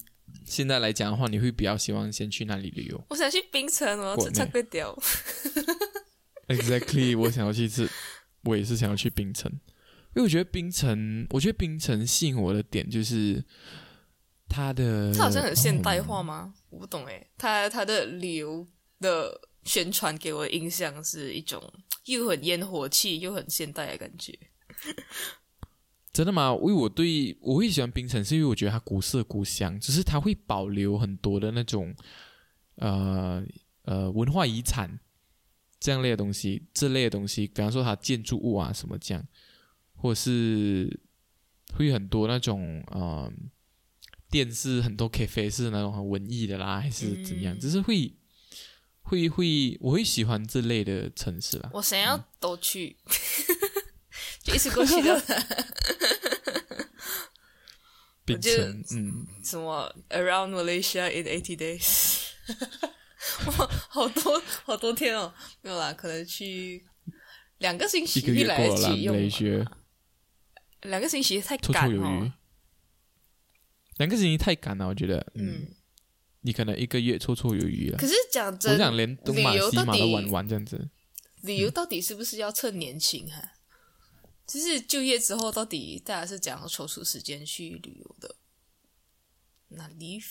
[0.46, 4.96] 现在来讲的话，你会比较希望先去哪里旅游我想去冰城哦，国内吃菜龟雕。
[6.48, 7.88] ？Exactly，我想要去吃，
[8.44, 13.44] 我也是想要去冰城，因为我觉得冰城，我觉得冰城吸引我的点就是
[14.48, 16.54] 它的，它好像很现代哦化吗？
[16.70, 18.66] 我不懂诶，它它的旅游
[19.00, 21.62] 的宣传给我的印象是一种
[22.06, 24.38] 又很烟火气又很现代的感觉。
[26.12, 26.54] 真的吗？
[26.60, 31.92] 因为我对我会喜欢冰城，是因为我觉得它古色古香，只是它会保留很多的那种
[32.76, 33.44] 呃
[33.82, 35.00] 呃文化遗产
[35.80, 39.26] 这样类的东西，这类的东西，比方说它建筑物啊什么这样，
[39.94, 41.00] 或者是
[41.72, 43.32] 会有很多那种呃
[44.30, 48.14] 电视很多 cafe 是那种很文艺的啦，还是怎样，嗯只是会
[49.04, 51.70] 会会我会喜欢这类的城市啦。
[51.72, 52.96] 我想要都去，
[54.42, 55.22] 就一次过去的。
[58.24, 62.30] 槟觉得，嗯，什么 Around Malaysia in eighty days，
[63.58, 66.86] 哇，好多好多天哦，没有啦，可能去
[67.58, 69.14] 两个星期，一来得及用。
[70.82, 72.32] 两个星期太赶哦。。
[73.98, 75.76] 两个星期太赶了，我觉得，嗯，嗯，
[76.44, 77.98] 你可能一个月绰绰有余了。
[77.98, 80.88] 可是讲我真，想连东马西马都玩完这样子。
[81.42, 83.52] 旅游到底是不是要趁年轻哈？
[84.46, 88.36] 就是就业之后，到底大家是怎样抽出时间去旅游的？
[89.68, 90.24] 那 leave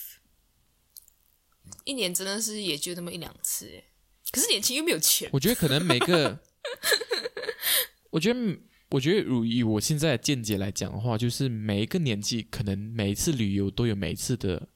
[1.84, 3.86] 一年真的是也就那么一两次诶，
[4.32, 6.40] 可是年轻又没有钱，我觉得可能每个，
[8.12, 8.40] 我觉得，
[8.90, 14.70] 我觉得，如以我现在的见解来讲的话，就是每一个年纪，可能每一次旅游都有每一次的，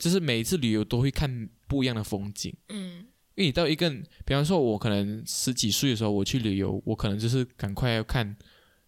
[0.00, 2.52] 就是每一次旅游都会看不一样的风景。
[2.70, 3.88] 嗯因为你到一个，
[4.26, 8.36] 比方说，我可能十几岁的时候我去旅游，我可能就是赶快要看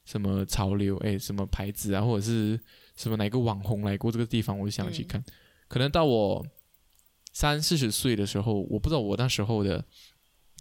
[0.04, 2.60] 什么潮流，哎，什么牌子啊，或者是
[2.96, 5.24] 什么哪个网红来过这个地方，我就想去看。
[5.68, 6.44] 可能到我
[7.32, 9.82] 三四十岁的时候，我不知道我那时候的，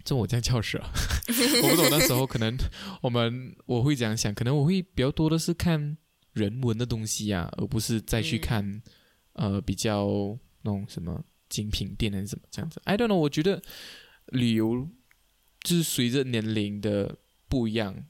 [0.04, 0.88] 这我这样叫是啊，
[1.62, 2.56] 我不知道那时候可能
[3.02, 5.98] 我们我会这样想，可能我会比较多的是看
[6.32, 8.82] 人文的东西啊，而不是再去嗯看、
[9.34, 12.80] 呃比较那种什么精品店还是什么这样子。
[12.84, 13.62] I don't know，我觉得
[14.26, 14.88] 旅游
[15.60, 17.16] 就是随着年龄的
[17.48, 18.04] 不一样，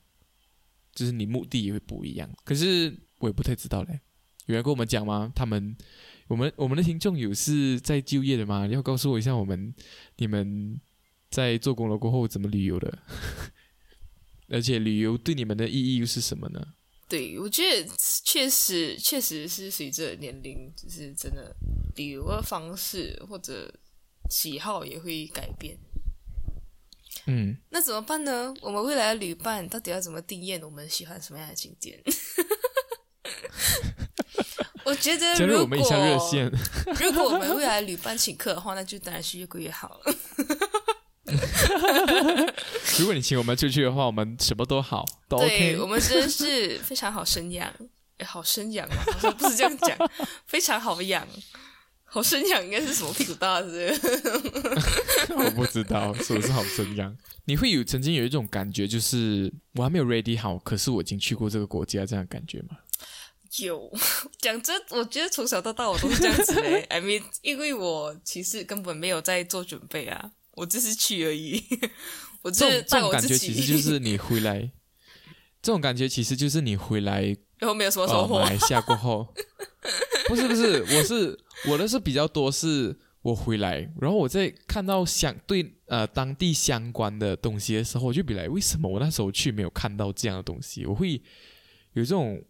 [0.95, 2.31] 就是你目的也会不一样。
[2.45, 4.01] 可是我也不太知道嘞，
[4.47, 5.33] 有人跟我们讲吗？
[5.35, 5.77] 他们
[6.29, 8.67] 我们我们的听众有是在就业的吗？
[8.67, 9.75] 要告诉我一下，我们
[10.17, 10.81] 你们
[11.31, 12.99] 在做工了过后怎么旅游的？
[14.49, 16.75] 而且旅游对你们的意义又是什么呢？
[17.13, 17.87] 对，我觉得
[18.25, 21.55] 确实确实是随着年龄，就是真的
[21.95, 23.71] 旅游的方式或者
[24.31, 25.77] 喜好也会改变。
[27.27, 28.55] 嗯，那怎么办呢？
[28.63, 32.03] 我们未来的旅伴到底要怎么定义我们喜欢什么样的景点？
[34.87, 36.51] 我觉得如果我们一下热线。
[36.99, 40.15] 如果我们未来的旅伴请客的话，那就当然是越贵越好了。
[42.99, 45.87] 如果你请我们出去的话，我们什么都好，都对 OK 我。
[45.87, 47.73] 们真的是非常好生养。
[48.19, 48.97] 哎，好生养啊！
[49.07, 49.97] 好 像不是这样讲，
[50.47, 51.27] 非常好养。
[52.05, 53.89] 好生养应该是什么屁股大是？
[55.35, 57.17] 我不知道是不是好生养。
[57.47, 62.77] 你会有曾经有一种感觉，就是我还没有 ready 好，可是我已经去过这个国家，这样感觉吗？
[63.61, 63.91] 有，
[64.39, 66.83] 讲真，我觉得从小到大我都是这样子嘞。
[66.91, 71.63] I mean，因为我其实根本没有在做准备啊，我只是去而已。
[72.43, 74.71] 我这这种感觉其实就是你回来，
[75.63, 77.23] 这种感觉其实就是你回来，
[77.59, 78.41] 然后没有什么收获。
[78.41, 79.33] 马来西亚过后，
[80.29, 81.39] 不是不是，我是
[81.69, 90.85] 我的是比较多，是我回来，然后我在看到相对呃当地相关的东西的时候，我就比来，为什么我那时候去没有看到这样的东西？
[90.85, 91.13] 我会
[91.93, 92.45] 有这种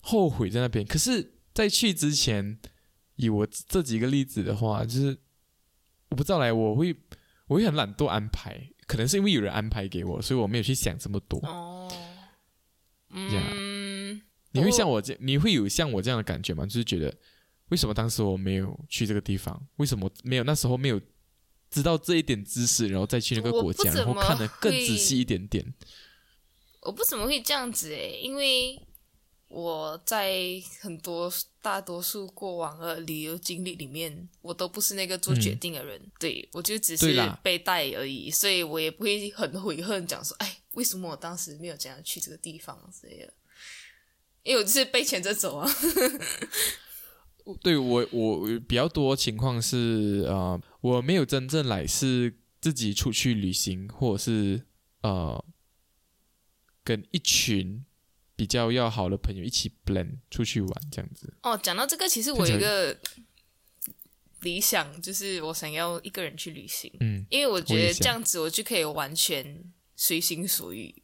[0.00, 0.86] 后悔在那边。
[0.86, 2.58] 可是，在去之前，
[3.16, 5.18] 以我这几个例子的话，就是
[6.08, 6.96] 我不知道来，我会
[7.50, 8.70] 我会很懒惰安排。
[8.86, 11.38] 可能是因为有人安排给我，所以我没有去想这么多。
[11.40, 11.92] 哦，
[13.10, 14.20] 嗯，
[14.52, 16.64] 你会像我这，你会有像我这样的感觉吗？
[16.64, 17.12] 就是觉得
[17.70, 19.60] 为什么当时我没有去这个地方？
[19.76, 21.00] 为什么没有那时候没有
[21.70, 25.74] 知道这一点知识，然后再去那个国家，然后看得更仔细一点点？
[26.82, 28.80] 我不怎么会这样子诶，因为。
[29.50, 30.32] 我在
[30.80, 31.30] 很多
[31.60, 43.34] 大多数过往的旅游经历里面，我都不是那个做决定的人，对我就只是被带而已，所以我也不会很悔恨，讲说，哎，为什么我当时没有这样去这个地方之类的，
[44.44, 45.68] 因为我就是被牵着走啊。
[47.60, 54.64] 对我，我比较多情况是，呃，我没有真正来是自己出去旅行，或者是
[55.02, 55.44] 呃，
[56.84, 57.84] 跟一群。
[58.40, 61.30] 比较要好的朋友一起 blend 出去玩这样子。
[61.42, 62.98] 哦，讲到这个，其实我有一个
[64.40, 66.90] 理想，就是我想要一个人去旅行。
[67.00, 69.62] 嗯，因为我觉得这样子我就可以完全
[69.94, 71.02] 随心所欲。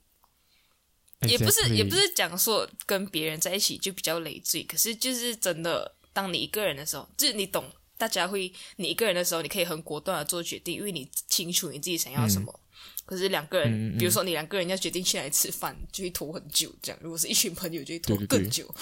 [1.28, 12.58] 也不是，也不是讲说跟别人在一起就比较累赘，可是就是真的，当你一个人的时候，就是你懂，大家会你一个人的时候，你可以很果断的做决定，因为你清楚你自己想要什么。
[13.06, 16.74] 可是两个人，比如说你两个人要决定去哪里吃饭，就会拖很久。
[16.82, 18.74] 这样，如果是一群朋友，就会拖更久。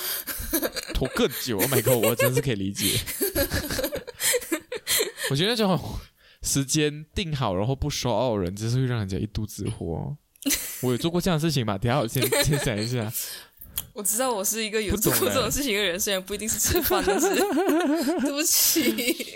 [0.95, 2.03] 拖更久，Oh my god！
[2.03, 2.99] 我真是可以理解。
[5.31, 5.79] 我觉得那种
[6.43, 10.17] 时间定好，然后不说傲人，真是会让人家一肚子火。
[10.81, 11.77] 我有做过这样的事情吧？
[11.77, 13.13] 等下我先 先想一下。
[13.93, 19.35] 我知道我是一个有做过这种事情的人，虽然不一定是吃饭，但是对不起。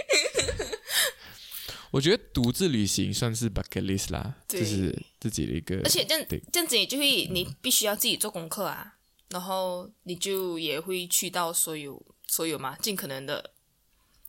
[1.91, 5.76] 我觉得独自旅行算是 bucket list 啦，就是自己的一个。
[5.84, 8.97] 而且这样这样子，你就会你必须要自己做功课啊，
[9.28, 13.53] 然后你就也会去到所有所有嘛，尽可能的。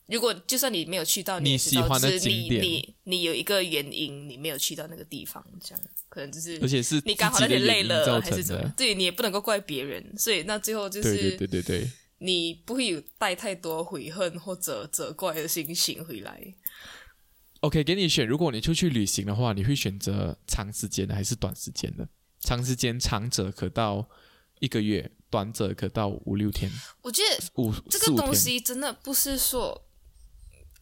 [0.07, 8.73] 如果就算你没有去到你喜欢的景点，你你有一个原因你没有去到那个地方，这样可能就是而且是你刚好那天累了还是怎么？
[8.75, 16.41] 对你也不能够怪别人，所以那最后就是对对对对，你不会有带太多悔恨或者责怪的心情回来。
[17.61, 18.25] OK，给你选。
[18.27, 22.07] 如果你出去旅行的话，你会选择长时间的还是短时间的？
[22.39, 24.09] 长时间长者可到
[24.59, 26.71] 一个月，短者可到五六天。
[27.01, 29.85] 我觉得五这个东西真的不是说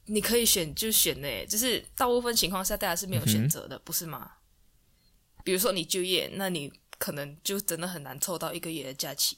[0.06, 4.34] 你可以选就选呢，就是大部分情况下大家是没有选择的，不是吗？
[5.44, 9.36] 比如说你就业，那你可能就真的很难凑到一个月的假期。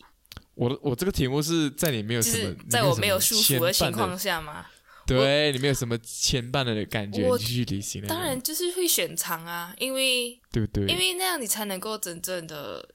[0.55, 4.65] 我我这个题目是在你没有什么，在我没有束缚的情况下吗？
[5.09, 8.05] 对，你没有什么牵绊的感觉，继续旅行。
[8.07, 10.85] 当然就是会选长啊，因为对不对？
[10.87, 12.87] 因为那样你才能够真正的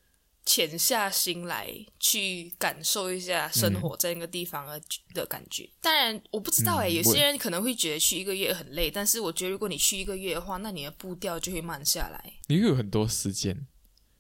[0.47, 4.81] 潜下心来，去感受一下生活在那个地方的
[5.15, 5.69] 的感觉。
[5.81, 12.33] 当然，我不知道哎，有些人可能会觉得去一个月很累，但是我觉得如果你去一个月的话，那你的步调就会慢下来。
[12.49, 13.67] 你会有很多时间。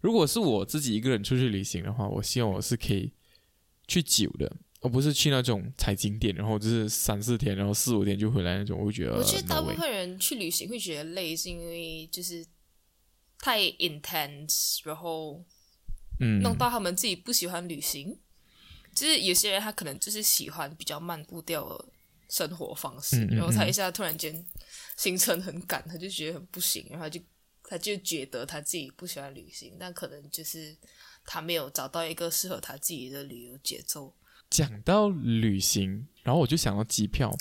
[0.00, 3.12] 如果是我自己一个人出去旅行的话，我希望我是可以
[3.86, 4.56] 去久的。
[4.84, 9.16] 而不是去那种踩景点，然后就是三四天，然后四五天就回来那种，我会觉得。
[9.16, 12.44] 我觉得大部分人去旅行会觉得累，是因为就是
[13.38, 15.42] 太 intense，然后
[16.20, 18.14] 嗯，弄到他们自己不喜欢旅行。
[18.94, 21.84] 就是有些人他可能就是喜欢比较慢步调的
[22.28, 24.44] 生活方式，然后他一下突然间
[24.98, 27.18] 行程很赶，他就觉得很不行，然后就
[27.62, 30.76] 他就觉得他自己不喜欢旅行，但可能就是
[31.24, 34.14] 他没有找到一个适合他自己的旅游节奏。
[34.54, 37.36] 讲到旅行，然后我就想到机票。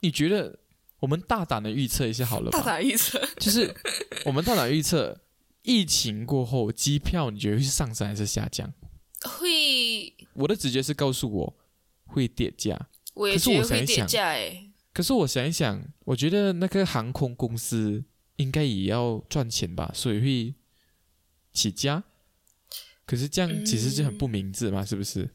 [0.00, 0.58] 你觉得
[0.98, 2.58] 我们大胆的预测一下好了吧？
[2.58, 3.74] 大胆预测就是
[4.26, 5.18] 我们大胆预测，
[5.62, 8.70] 疫情过后机票你觉得会上升还是下降？
[9.22, 10.14] 会。
[10.34, 11.56] 我的直觉是告诉我
[12.04, 12.88] 会跌价。
[13.14, 14.70] 我也觉得会跌价哎。
[14.92, 18.04] 可是我想一想，我觉得那个航空公司
[18.36, 20.54] 应该也要赚钱吧，所以会
[21.54, 22.04] 起价。
[23.06, 25.30] 可是这样其实就很不明智嘛，是不是？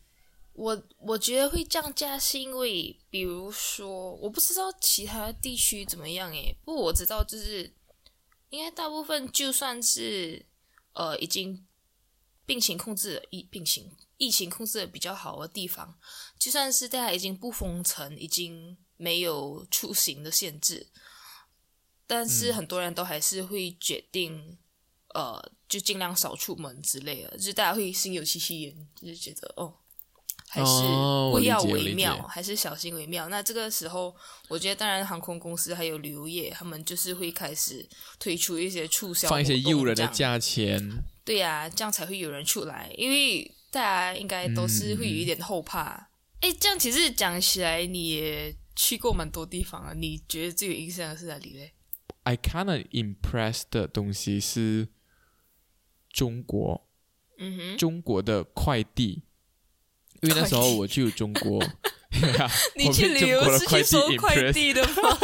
[0.55, 7.75] 我我觉得会降价是因为，比如说，我不知道其他地区怎么样诶，不过我知道就是，
[8.49, 10.45] 应该大部分就算是
[10.93, 11.67] 呃已经
[12.45, 15.99] 病情控制疫病情疫情控制的比较好的地方，
[16.39, 20.87] 就算是大家已经不封城，已经没有出行的限制，
[22.07, 24.57] 但是很多人都还是会决定，
[25.13, 29.81] 呃，就尽量少出门之类的，就是大家会心有戚戚焉，就是觉得哦。
[30.55, 30.81] 还是
[31.31, 33.27] 不要为妙，还是小心为妙。
[33.27, 34.15] 那这个时候，
[34.47, 37.85] 我觉得当然航空公司还有旅游业，他们就是会开始
[38.17, 46.09] 推出一些促销，放一些诱人的价钱，对呀、这样才会有人出来，因为大家应该都是会有一点后怕。
[46.39, 51.73] 哎、这样其实讲起来，你也去过蛮多地方啊，你觉得最有印象的是哪里嘞
[52.23, 54.87] ？I kind of impressed 的东西是
[56.09, 56.87] 中国，
[57.37, 59.23] 嗯哼，中国的快递，
[60.21, 61.63] 因为那时候我去中国，
[62.75, 65.17] 你去旅游是去收快递的吗？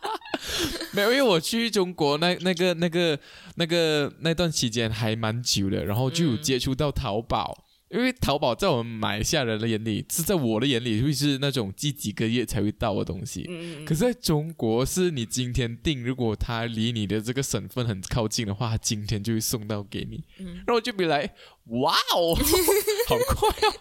[0.92, 3.18] 没有，因为我去中国那那个那个
[3.56, 7.64] 那个那段期间还蛮久的，然后就接触到淘宝。
[7.90, 13.46] 因为淘宝在我们马来西亚人的眼里，是在我的眼里会是那种寄几个月才会到的东西。
[13.48, 20.22] 嗯，可是在中国，是你今天订，如果它离你的这个省份很靠近的话，它今天就会送到给你。
[20.38, 21.30] 嗯然后我就 be like，
[21.64, 22.36] 哇哦，
[23.08, 23.74] 好快哦！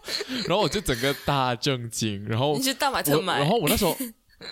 [0.47, 3.93] 然后我就整个大震惊，然后你去大买特，买，然后我那时候，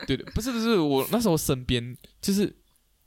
[0.06, 2.54] 对 对，不是不是，我那时候身边就是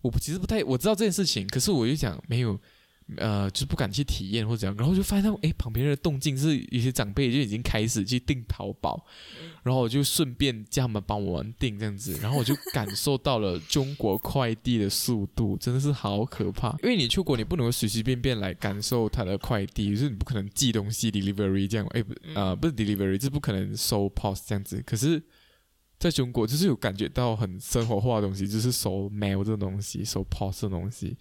[0.01, 2.59] 我其实不太我知道这件事情，可是我就想没有。
[3.16, 9.04] 呃，就是不敢去体验或者怎样，然后就发现到，诶，旁边的动静是有些长辈就已经开始去订淘宝，
[9.62, 25.22] 然后我就顺便叫他们帮我们订这样子，然后我就感受到了中国快递的速度真的是好可怕，因为你出国你不能够随随便便来感受它的快递，就是你不可能寄东西 delivery 这样，诶，不呃不是 delivery，就是不可能收 post 这样子，可是。
[26.00, 31.16] 在中国，就是有感觉到很生活化的东西，就是收 mail 这种东西，收 post 这种东西，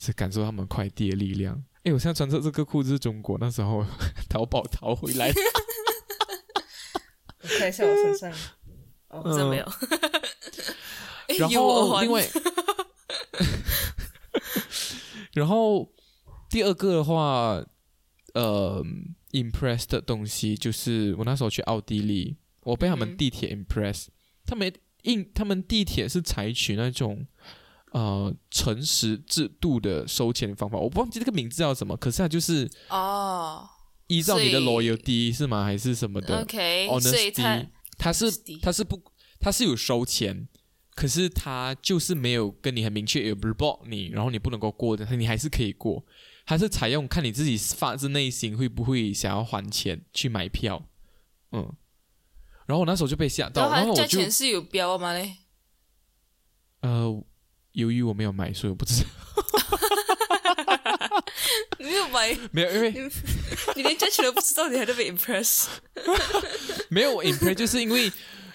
[0.00, 1.62] 是感受他们快递的力量。
[1.84, 3.84] 哎，我现在穿着这个裤子是中国那时候
[4.28, 5.40] 淘宝淘回来的。
[7.42, 8.32] 我看一下我身上，
[9.08, 9.64] 哦，真没有。
[11.28, 12.26] 诶 然后另外，
[15.32, 15.92] 然后
[16.48, 17.62] 第二个的话，
[18.34, 18.84] 呃
[19.32, 24.06] ，impress 的东西就是我那时候去奥地利，我被他们嗯地铁 impress，、
[24.44, 24.72] 他们
[25.02, 27.26] 印他们地铁是采取那种。
[27.92, 33.68] 呃，诚实制度的收钱方法，我忘记这个名字叫什么，可是它就是哦
[34.06, 35.64] 依照你的所以 loyalty 是吗？
[35.64, 37.66] 还是什么的？，OK，所以他 honesty，
[37.98, 38.30] 它是
[38.62, 39.00] 它是不
[39.40, 40.48] 它是有收钱，
[40.94, 46.04] 可是它就是没有跟你很明确有 report 你，然后你不能够过的，你还是可以过，
[46.46, 50.84] 它是采用看你自己发自内心会不会想要还钱去买票，
[51.50, 51.72] 嗯，
[52.66, 55.36] 然后我那时候就被吓到，然后我就钱是有标吗嘞？
[56.82, 57.22] 呃，
[57.72, 59.08] 由于我没有买，所以我不知道，
[61.78, 62.90] 你 没有买，没有，因为
[63.76, 65.66] 你连价钱都不知道，你还在被 impress。
[66.90, 68.10] 没有我 impress，就是因为。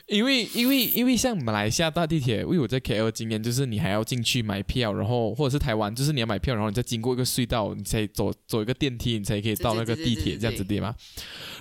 [0.07, 10.93] 因为因为因为像马来西亚大地铁，因为我在 KL 经验就是你还要进去买票，然后或者是台湾就是你要买票，然后你再经过一个隧道，你才走走一个电梯，你才可以到那个地铁这样子对吗？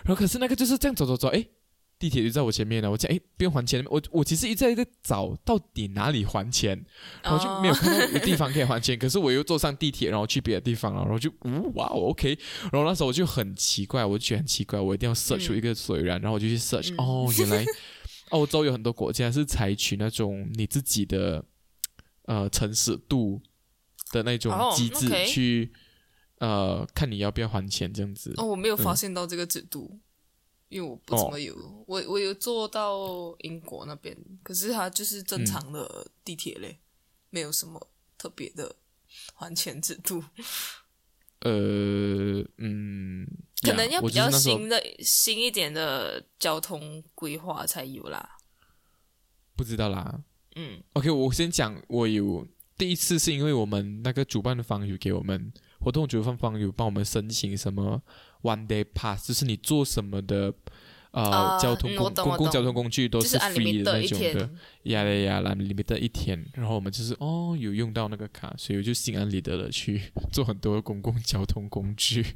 [0.05, 1.49] 然后可是那个就是这样走走走，诶，
[1.99, 6.85] 地铁就在我前面了，我讲哎不用还钱，我我其实一直在在找到底哪里还钱，
[7.23, 12.39] 然后就没有哦看到有地方可以还钱，可是我又坐上地铁，然后去别的地方了，然后就呜哇，OK，
[12.73, 16.97] 然后那时候我就很奇怪，我就觉得很奇怪，我一定要 search 出一个所以然，然后我就去 search，、嗯。
[16.99, 17.65] 哦，原来
[18.31, 21.45] 欧洲有很多国家是采取那种你自己的
[22.25, 23.41] 呃诚实度
[24.11, 25.73] 的那种哦机制去、
[26.39, 28.35] 呃看你要不要还钱这样子。
[28.37, 29.99] 哦，我没有发现到这个制度，
[30.69, 31.55] 因为我不怎么有。
[31.87, 36.79] 我我有坐到英国那边，可是它就是正常的地铁嘞，
[37.31, 38.75] 没有什么特别的
[39.35, 40.23] 还钱制度，
[41.41, 43.27] 呃嗯，
[43.63, 48.37] 可能要比较新的新一点的交通规划才有啦。
[49.55, 50.23] 不知道啦。
[50.57, 52.47] 嗯 OK，我先讲，我有
[52.79, 58.03] 第一次是因为我们那个主办方有给我们活动主办方有帮我们申请什么
[58.45, 60.55] One Day Pass，就是你做什么的
[61.11, 64.51] 呃、啊交通公公共交通工具都是 free 的一那种的，
[64.85, 72.27] 呀呀呀，来 limit 一天，然后我们就是哦有用到那个卡，所以我就心安理得的去 做很多公共交通工具。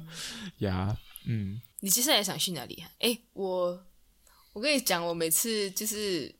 [0.60, 0.96] 呀，
[1.26, 2.88] 嗯，你接下来想去哪里啊？
[3.00, 3.84] 诶，我
[4.54, 6.34] 我跟你讲，我每次就是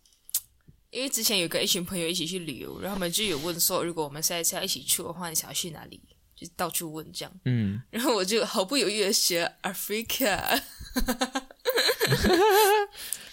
[0.91, 6.01] 因为之前有跟一群朋友一起去旅游，然后他们就有问说，如果我们下一次要一起去的话，你想要去哪里？
[6.45, 10.61] 就到处问这样，嗯， 然后我就毫不犹豫的学 Africa。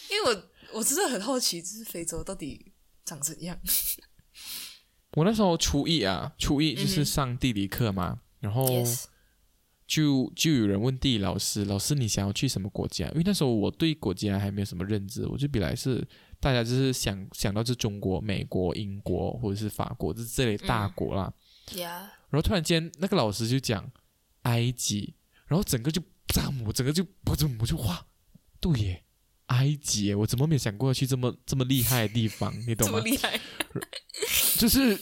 [0.10, 0.44] 因为我
[0.74, 2.74] 我真的很好奇，就是非洲到底
[3.06, 3.58] 长怎样。
[5.14, 8.66] 我那时候初一啊，初一就是上地理课嘛，然后
[9.86, 13.08] 就就有人问地理老师，老师你想要去什么国家？
[13.10, 16.08] 因为那时候我对国家还没有什么认知，我就本来是
[16.40, 21.34] 大家就是想想到是中国、美国、英国或者是法国，这这类大国啦。
[21.76, 23.92] 呀，然后突然间那个老师就讲
[24.42, 25.14] 埃及，
[25.46, 28.08] 然后整个就炸我，整个就我就我就哇，
[28.60, 29.04] 对耶，
[29.48, 32.52] 埃及耶，我怎么没想过要去这么这么厉害的地方？
[32.68, 32.98] 你懂吗？
[32.98, 33.40] 这么厉害？
[34.58, 35.00] 就是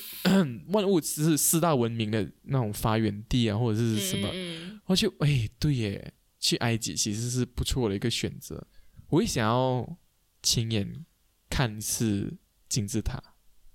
[0.68, 4.30] 万物是四大文明的那种发源地啊，或者是什么？
[4.34, 8.66] 嗯我就哎，对耶，去埃及其实是不错的一个选择。
[9.10, 9.98] 我也想要
[10.42, 11.06] 亲眼
[11.48, 13.22] 看一次金字塔。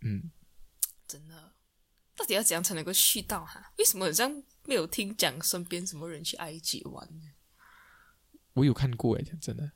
[0.00, 0.30] 嗯，
[1.06, 1.43] 真的，
[2.16, 3.72] 到底要怎样才能够去到哈？
[3.78, 7.32] 为什么好像没有听讲身边什么人去埃及玩呢？
[8.54, 9.72] 我有看过哎，讲真的，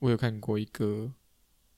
[0.00, 1.12] 我有看过一个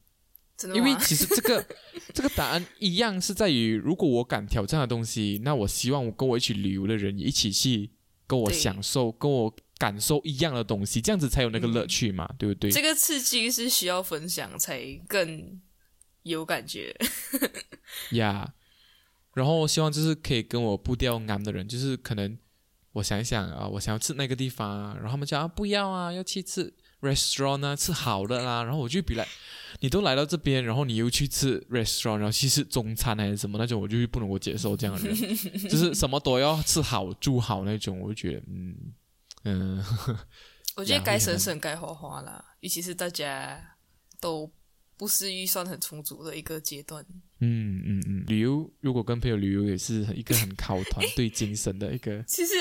[0.60, 0.76] 真的？
[0.76, 1.64] 因为其实这个
[2.12, 7.90] 这个答案一样，是在于如果我敢挑战的东西，那我希望我跟我一起旅游的人也一起去
[8.26, 12.70] 跟我享受、跟我感受一样的东西，这样子才有那个乐趣嘛，对不对？
[12.70, 15.58] 这个刺激是需要分享才更
[16.24, 16.94] 有感觉。
[18.12, 18.52] 呀
[19.32, 22.36] 然后希望就是可以跟我步调啱的人，就是可能
[22.92, 29.26] 我想一想啊，我想要吃那个地方啊，然后他们讲啊不要啊，要去吃 restaurant 啊，吃好的啦，然后我就比来，
[29.80, 35.16] 你都来到这边，然后你又去吃 restaurant，然后去吃中餐还是什么那种，我就不能够接受这样的人，
[35.68, 38.76] 就是什么都要吃好住好那种，我就觉得嗯
[39.44, 39.84] 嗯，
[40.76, 43.58] 我觉得该省省，该花花啦，尤其是大家
[44.20, 44.50] 都
[44.98, 47.02] 不是预算很充足的一个阶段。
[47.38, 52.52] 嗯嗯嗯，旅游如果跟朋友旅游也是一个很考团 队精神的一个，其实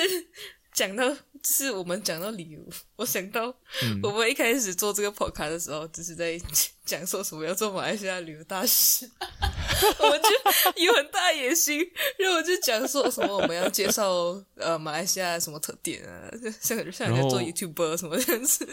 [0.80, 2.58] 讲到就是我们讲到旅游，
[2.96, 4.00] 我想到嗯。
[4.02, 6.40] 我们一开始做这个 podcast 的时候，就是在
[6.86, 9.06] 讲说什么要做马来西亚旅游大使，
[10.00, 11.78] 我们就有很大野心，
[12.18, 16.30] 然后我就讲说什么我们要介绍呃马来西亚什么特点啊，
[16.62, 18.66] 像像人家做 YouTuber 什么这样子，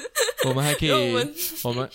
[0.45, 1.89] 我们还可以我们我们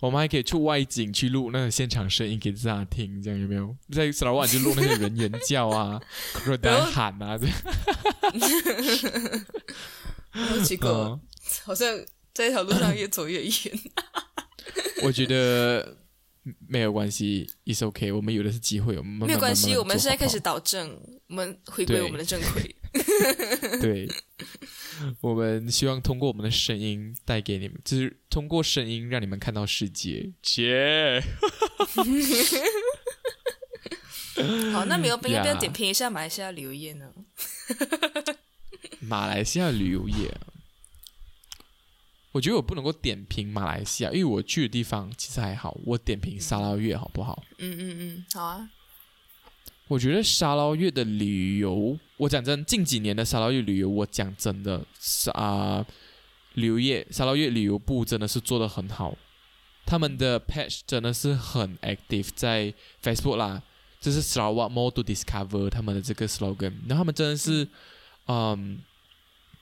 [0.00, 3.74] 我们还可以出外景去录那个现场声音给大家听，这样有没有？
[3.90, 5.98] 在沙拉瓦就录那些人猿叫啊、
[6.46, 7.56] 热带喊啊，这样。
[10.32, 11.20] 然后结果嗯
[11.64, 11.88] 好像
[12.34, 13.52] 在一条路上越走越远。
[15.02, 15.96] 我觉得
[16.68, 18.12] 没有关系，is OK。
[18.12, 20.94] 我们有的是机会，我们没有关系，我们现在开始导正，
[21.28, 22.75] 我们回归我们的正轨。
[23.80, 24.08] 对，
[25.20, 30.32] 我们希望通过我们的声音带给你们，就是通过声音让你们看到世界。
[30.42, 31.16] 切，
[34.72, 37.12] 好，那没有要不要点评一下马来西亚旅游业呢？
[39.00, 40.36] 马来西亚旅游业，
[42.32, 45.78] 我觉得我不能够点评马来西亚，因为我去的地方其实还好。
[45.84, 47.44] 我点评沙捞越好不好？
[47.58, 48.68] 嗯嗯嗯，好啊。
[49.88, 55.84] 我觉得沙捞越的旅游，我讲真，近几年的沙捞越旅游，我讲真的，沙、
[56.54, 59.16] 旅游业沙捞越旅游部真的是做的很好。
[59.84, 63.62] 他们的 patch 真的是很 active，在 Facebook 啦，
[64.00, 67.68] 就是 Sarawak More to Discover 他们的这个 slogan，然后他们真的是，
[68.26, 68.80] 嗯，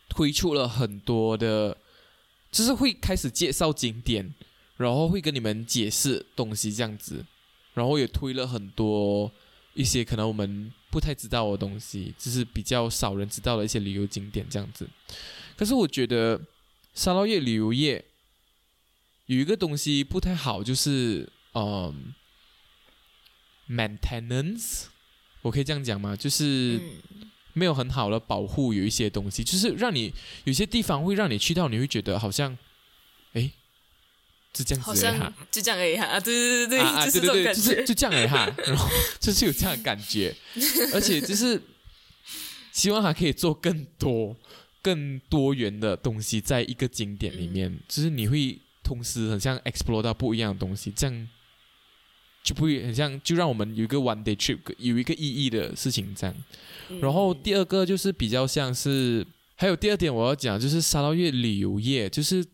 [0.08, 1.76] 推出了很多的，
[2.50, 4.32] 就是会开始介绍景点，
[4.76, 7.26] 然后会跟你们解释东西这样子，
[7.74, 9.30] 然后也推了很多
[9.74, 14.88] 一些可能我们不太知道的东西，就是比较少人知道的一些旅游景点这样子。
[15.56, 16.40] 可是我觉得
[16.94, 18.04] 沙捞越旅游业
[19.26, 22.14] 有一个东西不太好，就是嗯
[23.68, 24.84] ，maintenance，
[25.42, 26.14] 我可以这样讲吗？
[26.14, 26.80] 就是，
[27.54, 30.14] 没有很好的保护，有一些东西，就是让你
[30.44, 32.56] 有些地方会让你去到，你会觉得好像，
[33.32, 33.50] 哎，
[34.56, 35.34] 是这样好像。
[35.50, 36.04] 就这样而已哈。
[36.04, 37.60] 啊，对对对对啊啊，就是对对对，这种感觉。
[37.60, 38.88] 就是就这样而已哈，然后
[39.18, 40.34] 就是有这样的感觉，
[40.94, 41.60] 而且就是
[42.72, 44.36] 希望还可以做更多、
[44.82, 51.28] 更多元的东西，在一个景点里面，就是你会同时很像 explore 到不一样的东西，这样
[52.42, 56.36] 就不会很像，就让我们有一个 one day trip 有一个意义的事情这样。
[56.90, 59.26] 嗯然后第二个就是比较像是，
[59.56, 62.50] 还有第二点我要讲就是沙捞越旅游业，就是得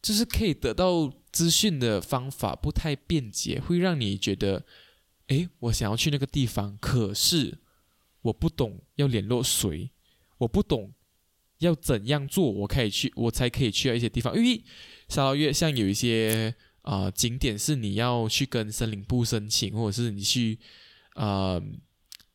[0.00, 4.64] 就是可以得到资讯的方法不太便捷，会让你觉得，
[5.26, 7.58] 诶，我想要去那个地方，可是
[8.22, 9.90] 我不懂要联络谁，
[10.38, 10.94] 我不懂
[11.58, 14.62] 要怎样做，我可以去，我才可以去到一些地方，因为
[15.08, 20.58] 沙捞越像有一些啊、景点是你要去跟森林部申请，或者是你去
[21.16, 21.62] 呃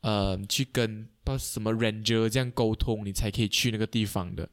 [0.02, 4.48] 呃去跟不什么 ranger 这样沟通，你才可以去那个地方的，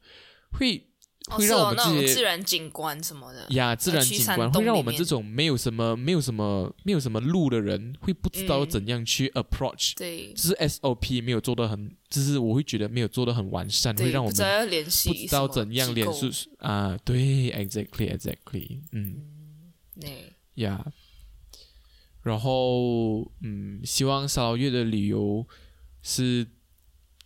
[0.53, 0.87] 会
[1.29, 3.45] 会让我们这些自然景观什么的。
[3.49, 16.31] 呀，自然景观会让我们这种没有什么、没有什么、没有什么路的人，会不知道嗯怎样去 approach，、对就是 SOP 没有做的很，就是我会觉得没有做的很完善，会，让我们不知道怎样联系。
[16.31, 16.97] 系啊。
[17.05, 17.17] 对
[17.51, 19.15] ，exactly exactly，嗯
[19.99, 20.85] 对，呀。
[22.23, 25.43] 然后，嗯，希望沙捞越的旅游
[26.03, 26.45] 是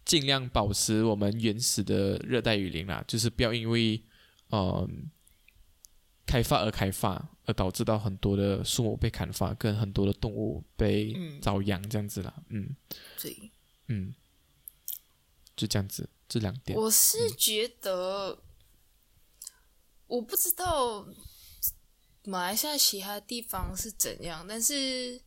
[0.05, 4.01] 尽量保持我们原始的热带雨林啦，就是不要因为
[4.49, 4.87] 呃
[6.25, 12.33] 开发而开发，而导致到很多的树木被砍伐，跟很多的动物被嗯遭殃这样子啦。
[12.49, 12.75] 嗯
[13.19, 13.51] 对，
[13.87, 14.13] 嗯，
[15.55, 16.77] 就这样子，这两点。
[16.77, 18.43] 我是觉得，
[20.07, 21.07] 我不知道
[22.23, 25.19] 马来西亚其他地方是怎样，但是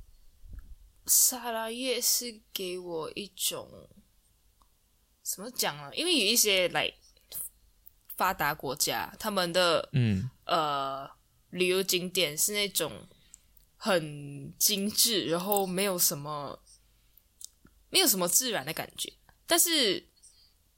[1.07, 3.89] 沙拉越是给我一种
[5.35, 5.91] 怎么讲呢？
[5.95, 6.91] 因为有一些来
[8.17, 11.09] 发达国家，他们的嗯呃
[11.51, 13.07] 旅游景点是那种
[13.77, 16.63] 很精致，然后没有什么
[17.91, 19.13] 没有什么自然的感觉，
[19.47, 20.09] 但是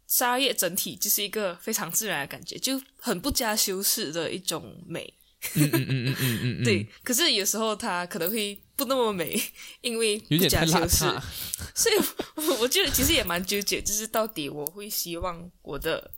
[0.06, 5.14] 沙叶整体就是一个非常自然的感觉，就很不加修饰的一种美。
[5.54, 9.38] 嗯嗯嗯嗯嗯嗯， 对，可是有时候它可能会不那么美，
[9.82, 11.22] 因为不有点太邋加修饰，遢。
[11.76, 11.94] 所以
[12.36, 16.10] 我我觉得其实也蛮纠结，就是到底我会希望我的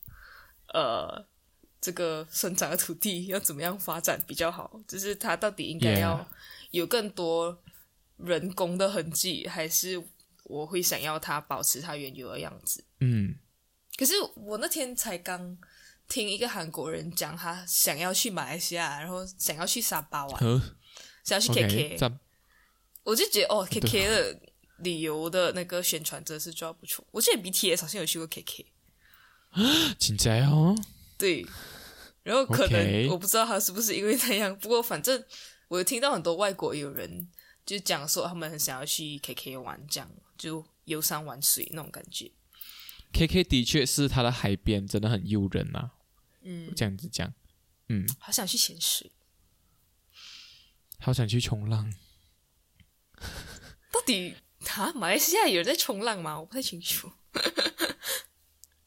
[0.73, 1.27] 呃
[1.81, 6.25] 这个生长的土地要怎么样发展比较好，就是它到底应该要
[6.71, 7.61] 有更多
[8.19, 10.01] 人工的痕迹，还是
[10.45, 12.85] 我会想要它保持它原有的样子？
[13.01, 13.35] 嗯
[13.97, 15.59] 可是我那天才刚
[16.09, 20.41] 听一个韩国人讲，他想要去马来西亚，然后想要去沙巴玩，
[21.25, 22.19] 想要去赞
[23.05, 24.41] 我就觉得哦，KK 的
[24.79, 27.05] 旅游的那个宣传真的是做得不错。
[27.11, 28.67] 我记得 BTS 好像有去过 KK，
[29.99, 30.75] 真在哦。
[31.19, 31.47] 对，
[32.23, 35.25] 然后可能我不知道他是不是因为那样，不过反正
[35.69, 37.29] 我有听到很多外国友人
[37.65, 42.31] 就讲说他们很想要去 KK 玩，这样就游山玩水那种感觉。
[43.13, 45.91] KK 的确是它的海边真的很诱人呐、
[46.43, 47.33] 嗯，这样子讲，
[47.89, 49.13] 嗯，好想去潜水，
[50.99, 51.93] 好想去冲浪。
[53.93, 54.35] 到底
[54.77, 56.39] 啊，马来西亚有人在冲浪吗？
[56.41, 57.11] 我不太清楚，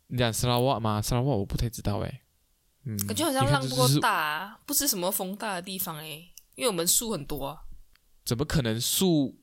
[0.07, 1.01] 你讲斯拉瓦吗？
[1.01, 2.21] 斯拉瓦我不太知道哎。
[2.86, 7.63] 嗯，感觉好像浪不够这就是大、啊，不是什么风大的地方诶，因为我们树很多啊。
[8.23, 9.41] 怎么可能树？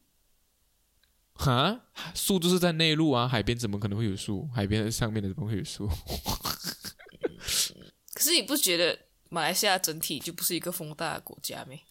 [1.34, 1.80] 哈，
[2.14, 4.48] 树就是在内陆啊，海边怎么可能会有树？
[4.54, 5.88] 海边上面的怎么会有树？
[8.14, 11.82] 可是你不觉得马来西亚整体就不是一个风大的国家没？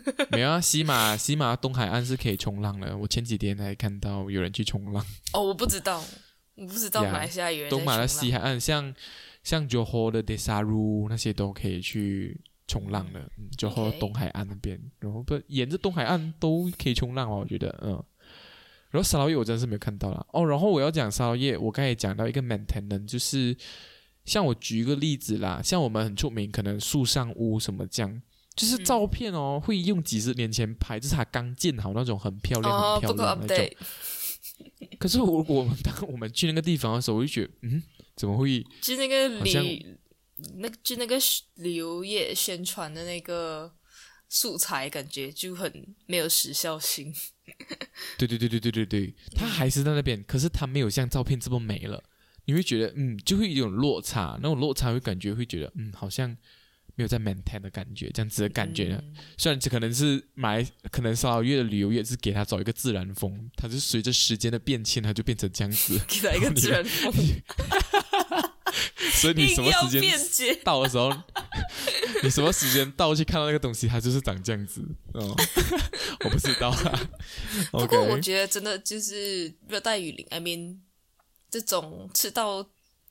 [0.30, 2.96] 没有啊，西马西马东海岸是可以冲浪的。
[2.96, 5.04] 我前几天还看到有人去冲浪。
[5.32, 6.02] 哦，我不知道，
[6.54, 8.94] 我不知道马来西亚有人东马的西海岸，像
[9.42, 13.20] 像 Johor 的 Desaru 那些都可以去冲浪的。
[13.38, 18.02] 嗯 Johor 东海岸那边，然后不沿着东海岸都可以冲浪哦，我觉得，嗯。
[18.90, 20.26] 然后沙捞越我真的是没有看到了。
[20.32, 20.46] 哦。
[20.46, 23.54] 然后我要讲沙捞越，我刚才也讲到一个 maintenance，就是
[24.24, 28.22] 像我举一个例子啦，像我们很出名，可能树上屋什么这样，
[28.56, 33.76] 就是照片哦，会用几十年前拍，就是它刚建好那种很漂亮、哦，很漂亮的那种。
[34.98, 37.82] 可是我我们当我们去那个地方的时候，我就觉得，嗯，
[38.16, 38.64] 怎么会？
[38.80, 39.98] 就那个旅，
[40.56, 41.16] 那就那个
[41.56, 43.70] 旅游业宣传的那个
[44.28, 47.14] 素材，感觉就很没有时效性。
[48.16, 52.02] 对对对对对对对，它还是在那边，可是它没有像照片这么美了。
[52.46, 56.34] 你会觉得，嗯，就会有种落差，那种落差会感觉会觉得，嗯，好像
[56.96, 59.00] 没有在 maintain 的感觉，这样子的感觉呢。
[59.00, 66.00] 嗯虽然这可能是买，可能沙捞越的旅游业是给他找一个自然风，它是随着时间的变迁，它就变成这样子。
[66.08, 67.12] 给他一个自然风，
[69.12, 70.02] 所以你什么时间。
[70.64, 71.10] 到的时候，
[72.22, 74.82] 你什么时间到去看到那个东西，它就是长这样子。
[75.12, 75.36] 哦，
[76.24, 77.10] 我不知道啊。
[77.72, 80.78] 不过我觉得真的就是热带雨林，I mean
[81.50, 82.66] 这种赤道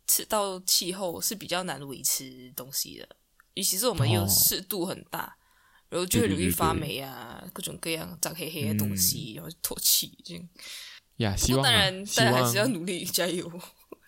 [0.07, 3.07] 赤道气候是比较难维持东西的，
[3.56, 5.36] 尤其是我们又哦湿度很大，
[5.89, 10.49] 然后就会容易发对霉啊，各种各样长黑黑的东西，然后脱气这样。
[11.18, 13.51] 呀，希望、当然，大家还是要努力加油。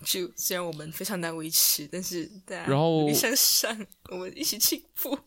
[0.06, 5.18] 就虽然我们非常难维持，但是大家努力向上，我们一起进步。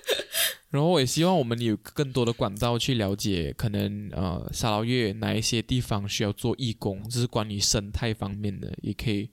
[0.70, 9.28] 然后我也希望我们有更多的管道去了解，可能呃沙捞越哪一些地方需要做义工，这是关于生态方面的，也可以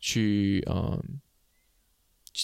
[0.00, 1.00] 去呃，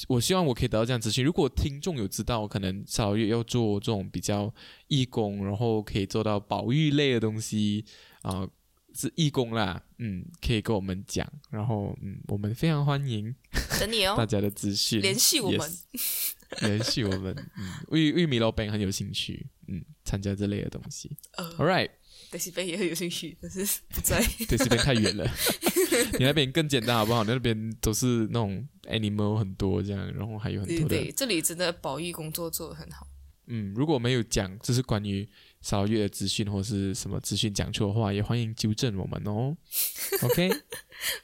[0.08, 1.24] 我希望我可以得到这样资讯。
[1.24, 4.52] 如果听众有知道，可能沙捞越要做这种比较
[4.88, 7.84] 义工，然后可以做到保育类的东西
[8.22, 8.48] 啊、
[8.94, 13.34] 是义工啦，嗯，可以跟我们讲，然后嗯，我们非常欢迎
[13.80, 21.16] 等你哦， 大家的资讯，联系我们 Yes 联系我们，嗯，玉玉米老板很有兴趣，嗯，参加这类的东西。
[21.36, 21.90] 呃 All right，
[22.34, 23.60] 德西贝也很有兴趣，但是
[23.94, 24.20] 不在。
[24.48, 25.24] 对，这边太远了，
[26.18, 27.22] 你那边更简单好不好？
[27.22, 33.06] 你那边都是那种 animal 很多这样，然后还有很多的，对对，这里真的保育工作做得很好。
[33.46, 35.28] 嗯，如果没有讲这是关于
[35.60, 39.56] 少月的资讯或是什么资讯讲错的话，也欢迎纠正我们哦。
[40.22, 40.50] OK，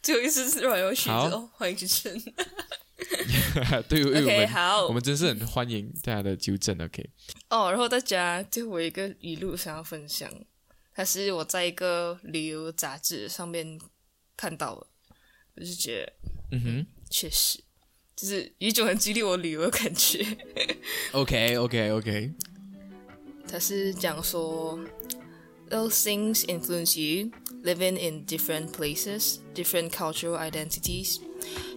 [0.01, 2.09] 最后一次是让要去好哦，欢迎支持。
[3.89, 6.81] 对，因为我们好，我们真是很欢迎大家的纠正。
[6.81, 7.11] OK，
[7.49, 10.31] 哦，然后大家最后一个语录想要分享，
[10.94, 13.80] 它是我在一个旅游杂志上面
[14.38, 14.88] 看到的，
[15.56, 16.14] 我就觉得
[16.52, 17.60] 嗯哼确实
[18.16, 20.26] 就是有一种很激励我旅游的感觉。
[21.12, 22.34] ，OK，OK，OK，
[23.48, 24.80] 他是讲说，
[25.70, 27.30] those things influence you
[27.64, 31.20] living in different places, different cultural identities.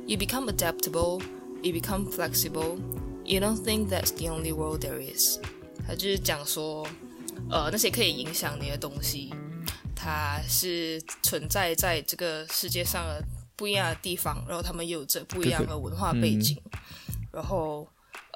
[0.07, 1.21] You become adaptable,
[1.63, 2.79] you become flexible.
[3.25, 5.39] You don't think that's the only world there is.
[5.87, 6.87] 他就是讲说，
[7.50, 9.34] 呃，那些可以影响你的东西，
[9.96, 13.24] 它是存在在这个世界上的
[13.56, 16.58] 不一样的地方，然后他们有着不一样的文化背景，
[17.32, 17.88] 然后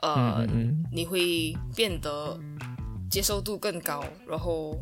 [0.02, 0.45] 呃，
[0.91, 2.39] 你会变得
[3.10, 4.78] 接受度更高，然后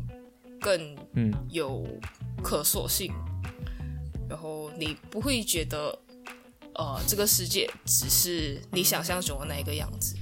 [0.60, 1.32] 更嗯。
[1.50, 1.86] 有
[2.42, 3.10] 可塑性，
[4.28, 5.98] 然后你不会觉得
[6.74, 10.14] 呃这个世界只是你想象中的那一个样子，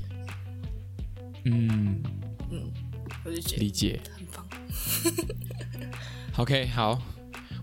[1.45, 2.01] 嗯，
[3.24, 4.00] 我就觉得理解。
[4.16, 4.46] 很棒。
[6.38, 7.00] OK，好，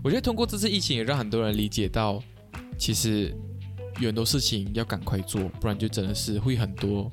[0.02, 2.22] 我觉得通过这次疫情，也让很多人理解到，
[2.78, 3.34] 其实
[4.00, 7.10] 有很多事情要赶快做，不然就真的是会很多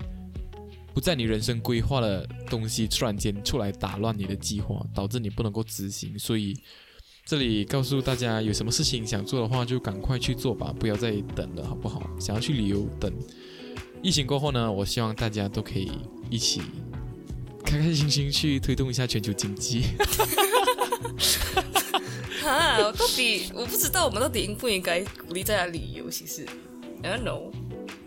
[0.94, 6.18] 不在你人生规划的东西，突然间出来打乱你的计划，导致你不能够执行。
[6.18, 6.58] 所以
[7.26, 12.10] 这里告诉大家，有什么事情想做的话，就赶快去做吧，不要再等了，好不好？
[12.20, 13.14] 想要去旅游，等
[14.02, 15.92] 疫情过后呢，我希望大家都可以
[16.30, 16.62] 一起
[17.66, 19.84] 开开心心去推动一下全球经济。
[22.42, 26.10] 哈，我到底我不知道我们到底应不应该鼓励大家旅游？
[26.10, 26.46] 其实
[27.04, 27.52] ，I don't know，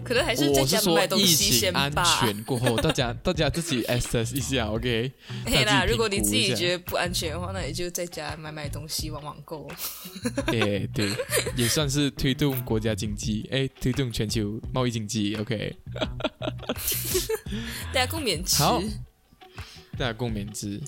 [0.02, 2.02] 可能还是在家买东西先情安吧。
[2.18, 5.12] 全过后，大家大家自己 assess 一下，OK？
[5.46, 9.68] 嘿啦，大家自己如果你自己觉得不安全的话，那你就在家买买东西，网网购。
[10.48, 11.10] 哎，对，
[11.54, 15.76] 也算是推动国家经济，哎，推动全球贸易经济，OK？
[17.92, 18.56] 大家共勉之。
[19.92, 20.80] 好大家共勉之。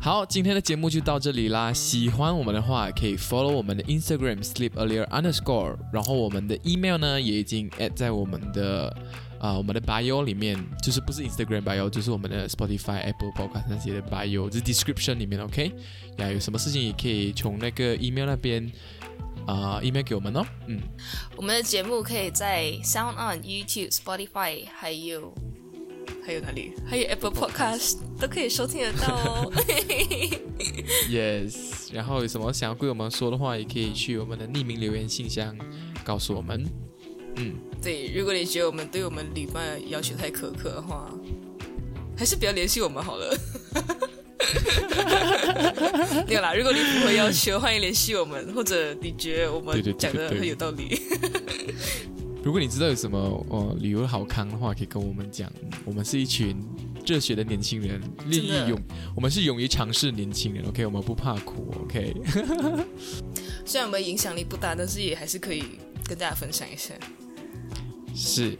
[0.00, 1.72] 好，今天的节目就到这里啦。
[1.72, 8.94] 喜欢我们的话，可以 follow 我们的 Instagram sleep earlier underscore，然后我们的 email 呢也已经 add 在我们的
[9.40, 15.72] 啊、我们的 bio 里面，就是不是 Instagram bio，就是我们的 Spotify、Apple Podcast 那些的 bio，就是 description 里面，OK？
[16.18, 18.70] 呀，有什么事情也可以从那个 email 那边
[19.46, 20.44] 啊、email 给我们哦。
[20.66, 20.80] 嗯，
[21.36, 25.32] 我们的节目可以在 Sound On、YouTube、Spotify，还有
[26.24, 26.72] 还有哪里？
[26.86, 29.52] 还有 Apple Podcast 都可以收听得到哦。
[31.08, 35.56] Yes，然后有什么想要对我们说的话，也可以去我们的匿名留言信箱
[36.04, 36.64] 告诉我们。
[37.36, 41.08] 嗯，对，如果你觉得我们对我们旅伴要求太苛刻的话，
[42.16, 43.38] 还是不要联系我们好了。
[46.26, 51.00] 没有啦，如果你符合要求，欢迎联系我们，或者你觉得我们讲的很有道理。
[52.42, 53.18] 如果你知道有什么
[53.50, 55.52] 呃旅游好康的话，可以跟我们讲。
[55.84, 56.56] 我们是一群
[57.04, 58.80] 热血的年轻人，利真的益勇，
[59.14, 60.64] 我们是勇于尝试年轻人。
[60.66, 61.74] OK，我们不怕苦。
[61.82, 62.14] OK，
[63.64, 65.62] 虽然我们影响力不大，但是也还是可以
[66.04, 66.94] 跟大家分享一下。
[68.14, 68.56] 是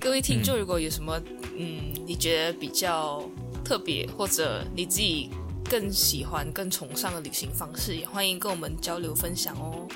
[0.00, 1.20] 各位听众，如果有什么
[1.56, 3.22] 嗯，你觉得比较
[3.64, 5.30] 特别，或者你自己
[5.68, 9.86] 更喜欢、更崇尚的旅行方式，也欢迎跟我们交流分享哦。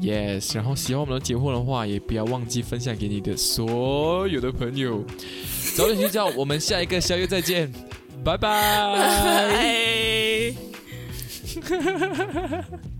[0.00, 0.54] yes。
[0.54, 5.04] 然后喜欢我们的节目的话，也不要忘记分享给你的所有的朋友。
[5.76, 7.72] 早点睡觉，我们下一个宵夜再见，
[8.24, 8.48] 拜拜。
[9.50, 10.54] 拜。